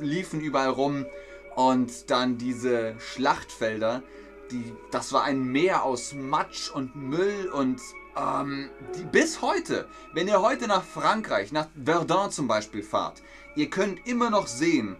liefen 0.00 0.40
überall 0.40 0.70
rum 0.70 1.06
und 1.54 2.10
dann 2.10 2.36
diese 2.36 2.96
Schlachtfelder, 2.98 4.02
die, 4.50 4.74
das 4.90 5.12
war 5.12 5.22
ein 5.22 5.44
Meer 5.44 5.84
aus 5.84 6.12
Matsch 6.12 6.70
und 6.70 6.96
Müll 6.96 7.48
und 7.52 7.80
ähm, 8.16 8.70
die, 8.96 9.04
bis 9.04 9.40
heute, 9.40 9.86
wenn 10.12 10.28
ihr 10.28 10.42
heute 10.42 10.66
nach 10.66 10.84
Frankreich, 10.84 11.52
nach 11.52 11.68
Verdun 11.82 12.30
zum 12.30 12.48
Beispiel 12.48 12.82
fahrt, 12.82 13.22
ihr 13.56 13.70
könnt 13.70 14.06
immer 14.06 14.30
noch 14.30 14.46
sehen, 14.46 14.96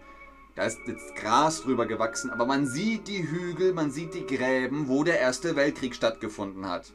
da 0.55 0.63
ist 0.65 0.79
jetzt 0.87 1.15
Gras 1.15 1.61
drüber 1.61 1.85
gewachsen, 1.85 2.31
aber 2.31 2.45
man 2.45 2.65
sieht 2.65 3.07
die 3.07 3.29
Hügel, 3.29 3.73
man 3.73 3.91
sieht 3.91 4.15
die 4.15 4.25
Gräben, 4.25 4.87
wo 4.87 5.03
der 5.03 5.19
Erste 5.19 5.55
Weltkrieg 5.55 5.93
stattgefunden 5.93 6.67
hat. 6.67 6.91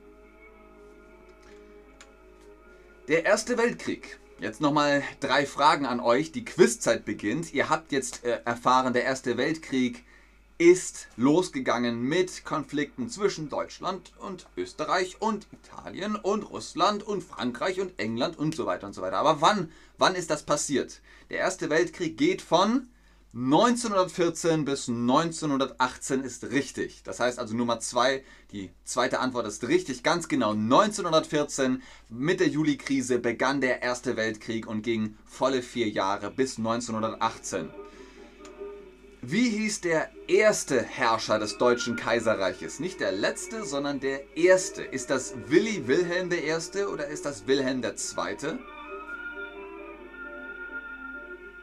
Der 3.08 3.24
Erste 3.24 3.56
Weltkrieg. 3.58 4.18
Jetzt 4.40 4.60
nochmal 4.60 5.04
drei 5.20 5.46
Fragen 5.46 5.86
an 5.86 6.00
euch. 6.00 6.32
Die 6.32 6.44
Quizzeit 6.44 7.04
beginnt. 7.04 7.54
Ihr 7.54 7.68
habt 7.68 7.92
jetzt 7.92 8.24
äh, 8.24 8.40
erfahren, 8.44 8.92
der 8.92 9.04
Erste 9.04 9.36
Weltkrieg 9.36 10.04
ist 10.70 11.08
losgegangen 11.16 12.02
mit 12.02 12.44
Konflikten 12.44 13.08
zwischen 13.08 13.48
Deutschland 13.48 14.12
und 14.20 14.46
Österreich 14.56 15.16
und 15.18 15.48
Italien 15.50 16.14
und 16.14 16.44
Russland 16.44 17.02
und 17.02 17.24
Frankreich 17.24 17.80
und 17.80 17.98
England 17.98 18.38
und 18.38 18.54
so 18.54 18.64
weiter 18.64 18.86
und 18.86 18.92
so 18.92 19.02
weiter. 19.02 19.18
Aber 19.18 19.40
wann, 19.40 19.72
wann 19.98 20.14
ist 20.14 20.30
das 20.30 20.44
passiert? 20.44 21.00
Der 21.30 21.38
Erste 21.38 21.68
Weltkrieg 21.68 22.16
geht 22.16 22.42
von 22.42 22.86
1914 23.34 24.64
bis 24.64 24.88
1918 24.88 26.20
ist 26.20 26.44
richtig. 26.44 27.02
Das 27.02 27.18
heißt 27.18 27.40
also 27.40 27.56
Nummer 27.56 27.80
2, 27.80 28.22
die 28.52 28.70
zweite 28.84 29.18
Antwort 29.18 29.48
ist 29.48 29.66
richtig. 29.66 30.04
Ganz 30.04 30.28
genau 30.28 30.52
1914 30.52 31.82
mit 32.08 32.38
der 32.38 32.48
Juli-Krise 32.48 33.18
begann 33.18 33.60
der 33.60 33.82
Erste 33.82 34.16
Weltkrieg 34.16 34.68
und 34.68 34.82
ging 34.82 35.16
volle 35.24 35.62
vier 35.62 35.88
Jahre 35.88 36.30
bis 36.30 36.58
1918. 36.58 37.81
Wie 39.22 39.48
hieß 39.48 39.80
der 39.82 40.10
erste 40.26 40.82
Herrscher 40.82 41.38
des 41.38 41.56
Deutschen 41.56 41.96
Kaiserreiches? 41.96 42.80
Nicht 42.80 43.00
der 43.00 43.12
letzte, 43.12 43.64
sondern 43.64 44.00
der 44.00 44.36
erste. 44.36 44.82
Ist 44.82 45.10
das 45.10 45.34
Willi 45.46 45.86
Wilhelm 45.86 46.30
I. 46.32 46.84
oder 46.84 47.06
ist 47.06 47.24
das 47.24 47.46
Wilhelm 47.46 47.82
II.? 47.82 48.58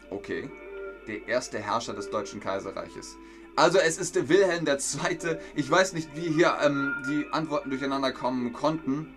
Okay 0.09 0.49
der 1.09 1.27
erste 1.27 1.59
Herrscher 1.59 1.93
des 1.93 2.09
Deutschen 2.09 2.39
Kaiserreiches. 2.39 3.17
Also 3.55 3.79
es 3.79 3.97
ist 3.97 4.29
Wilhelm 4.29 4.65
II. 4.65 5.37
Ich 5.55 5.69
weiß 5.69 5.93
nicht, 5.93 6.15
wie 6.15 6.31
hier 6.31 6.57
ähm, 6.63 6.93
die 7.09 7.25
Antworten 7.33 7.69
durcheinander 7.69 8.11
kommen 8.11 8.53
konnten. 8.53 9.13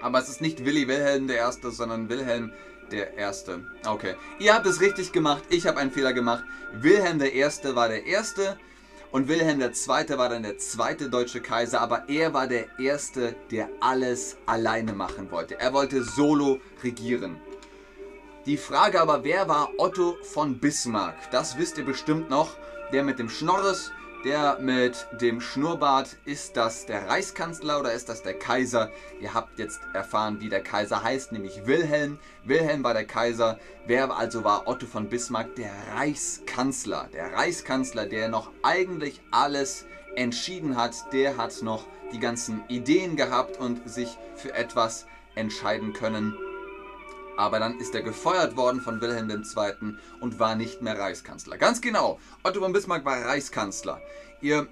Aber 0.00 0.18
es 0.18 0.28
ist 0.28 0.40
nicht 0.40 0.64
Willi 0.64 0.88
Wilhelm 0.88 1.28
I., 1.28 1.70
sondern 1.70 2.08
Wilhelm 2.08 2.52
der 2.92 3.16
Erste. 3.16 3.64
Okay. 3.86 4.14
Ihr 4.38 4.54
habt 4.54 4.66
es 4.66 4.80
richtig 4.80 5.12
gemacht. 5.12 5.42
Ich 5.48 5.66
habe 5.66 5.80
einen 5.80 5.90
Fehler 5.90 6.12
gemacht. 6.12 6.44
Wilhelm 6.72 7.20
I. 7.22 7.44
war 7.74 7.88
der 7.88 8.06
Erste. 8.06 8.58
Und 9.12 9.26
Wilhelm 9.26 9.60
II. 9.60 10.18
war 10.18 10.28
dann 10.28 10.44
der 10.44 10.58
zweite 10.58 11.10
deutsche 11.10 11.40
Kaiser, 11.40 11.80
aber 11.80 12.08
er 12.08 12.32
war 12.32 12.46
der 12.46 12.78
Erste, 12.78 13.34
der 13.50 13.68
alles 13.80 14.36
alleine 14.46 14.92
machen 14.92 15.30
wollte. 15.32 15.58
Er 15.58 15.72
wollte 15.72 16.04
solo 16.04 16.60
regieren. 16.84 17.40
Die 18.46 18.56
Frage 18.56 19.00
aber, 19.00 19.24
wer 19.24 19.48
war 19.48 19.70
Otto 19.78 20.16
von 20.22 20.58
Bismarck? 20.58 21.16
Das 21.30 21.58
wisst 21.58 21.76
ihr 21.78 21.84
bestimmt 21.84 22.30
noch. 22.30 22.56
Der 22.92 23.04
mit 23.04 23.18
dem 23.18 23.28
Schnorres, 23.28 23.92
der 24.24 24.58
mit 24.60 25.06
dem 25.20 25.40
Schnurrbart, 25.40 26.16
ist 26.24 26.56
das 26.56 26.86
der 26.86 27.08
Reichskanzler 27.08 27.80
oder 27.80 27.92
ist 27.92 28.08
das 28.08 28.22
der 28.22 28.34
Kaiser? 28.34 28.90
Ihr 29.20 29.34
habt 29.34 29.58
jetzt 29.58 29.80
erfahren, 29.94 30.40
wie 30.40 30.48
der 30.48 30.62
Kaiser 30.62 31.02
heißt, 31.02 31.32
nämlich 31.32 31.66
Wilhelm. 31.66 32.18
Wilhelm 32.44 32.84
war 32.84 32.94
der 32.94 33.06
Kaiser. 33.06 33.58
Wer 33.86 34.14
also 34.16 34.44
war 34.44 34.66
Otto 34.66 34.86
von 34.86 35.08
Bismarck? 35.08 35.54
Der 35.56 35.72
Reichskanzler. 35.94 37.08
Der 37.12 37.32
Reichskanzler, 37.32 38.06
der 38.06 38.28
noch 38.28 38.50
eigentlich 38.62 39.20
alles 39.30 39.86
entschieden 40.16 40.76
hat, 40.76 41.12
der 41.12 41.36
hat 41.36 41.62
noch 41.62 41.86
die 42.12 42.20
ganzen 42.20 42.62
Ideen 42.68 43.16
gehabt 43.16 43.58
und 43.58 43.88
sich 43.88 44.18
für 44.34 44.52
etwas 44.52 45.06
entscheiden 45.34 45.92
können 45.92 46.34
aber 47.40 47.58
dann 47.58 47.78
ist 47.78 47.94
er 47.94 48.02
gefeuert 48.02 48.56
worden 48.56 48.82
von 48.82 49.00
Wilhelm 49.00 49.30
II. 49.30 49.94
und 50.20 50.38
war 50.38 50.54
nicht 50.54 50.82
mehr 50.82 50.98
Reichskanzler. 50.98 51.56
Ganz 51.56 51.80
genau, 51.80 52.20
Otto 52.42 52.60
von 52.60 52.74
Bismarck 52.74 53.06
war 53.06 53.24
Reichskanzler. 53.24 54.02
Ihr 54.42 54.68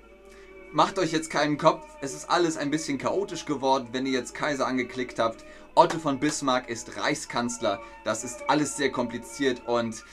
macht 0.70 0.98
euch 0.98 1.10
jetzt 1.10 1.30
keinen 1.30 1.56
Kopf, 1.56 1.86
es 2.02 2.12
ist 2.12 2.28
alles 2.28 2.58
ein 2.58 2.70
bisschen 2.70 2.98
chaotisch 2.98 3.46
geworden, 3.46 3.88
wenn 3.92 4.04
ihr 4.04 4.12
jetzt 4.12 4.34
Kaiser 4.34 4.66
angeklickt 4.66 5.18
habt. 5.18 5.46
Otto 5.74 5.98
von 5.98 6.20
Bismarck 6.20 6.68
ist 6.68 6.98
Reichskanzler, 6.98 7.80
das 8.04 8.22
ist 8.22 8.50
alles 8.50 8.76
sehr 8.76 8.92
kompliziert 8.92 9.62
und 9.64 10.04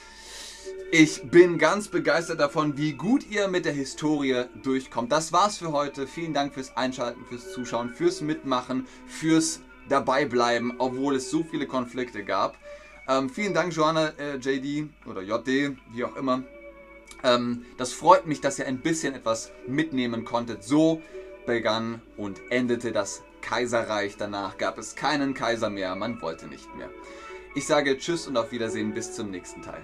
ich 0.91 1.29
bin 1.29 1.57
ganz 1.57 1.89
begeistert 1.89 2.39
davon, 2.39 2.77
wie 2.77 2.93
gut 2.93 3.29
ihr 3.29 3.49
mit 3.49 3.65
der 3.65 3.73
Historie 3.73 4.45
durchkommt. 4.63 5.11
Das 5.11 5.33
war's 5.33 5.57
für 5.57 5.73
heute. 5.73 6.07
Vielen 6.07 6.33
Dank 6.33 6.53
fürs 6.53 6.77
Einschalten, 6.77 7.25
fürs 7.25 7.51
Zuschauen, 7.51 7.89
fürs 7.89 8.21
Mitmachen, 8.21 8.87
fürs 9.07 9.59
dabei 9.89 10.25
bleiben, 10.25 10.73
obwohl 10.77 11.15
es 11.15 11.29
so 11.29 11.43
viele 11.43 11.67
Konflikte 11.67 12.23
gab. 12.23 12.57
Ähm, 13.07 13.29
vielen 13.29 13.53
Dank, 13.53 13.73
Joanna 13.73 14.13
äh, 14.17 14.37
JD 14.37 14.89
oder 15.05 15.21
JD, 15.21 15.77
wie 15.93 16.03
auch 16.03 16.15
immer. 16.15 16.43
Ähm, 17.23 17.65
das 17.77 17.93
freut 17.93 18.25
mich, 18.27 18.41
dass 18.41 18.59
ihr 18.59 18.67
ein 18.67 18.79
bisschen 18.79 19.13
etwas 19.13 19.51
mitnehmen 19.67 20.25
konntet. 20.25 20.63
So 20.63 21.01
begann 21.45 22.01
und 22.17 22.41
endete 22.49 22.91
das 22.91 23.23
Kaiserreich. 23.41 24.17
Danach 24.17 24.57
gab 24.57 24.77
es 24.77 24.95
keinen 24.95 25.33
Kaiser 25.33 25.69
mehr, 25.69 25.95
man 25.95 26.21
wollte 26.21 26.47
nicht 26.47 26.75
mehr. 26.75 26.89
Ich 27.53 27.67
sage 27.67 27.97
Tschüss 27.97 28.27
und 28.27 28.37
auf 28.37 28.51
Wiedersehen 28.51 28.93
bis 28.93 29.13
zum 29.13 29.31
nächsten 29.31 29.61
Teil. 29.61 29.81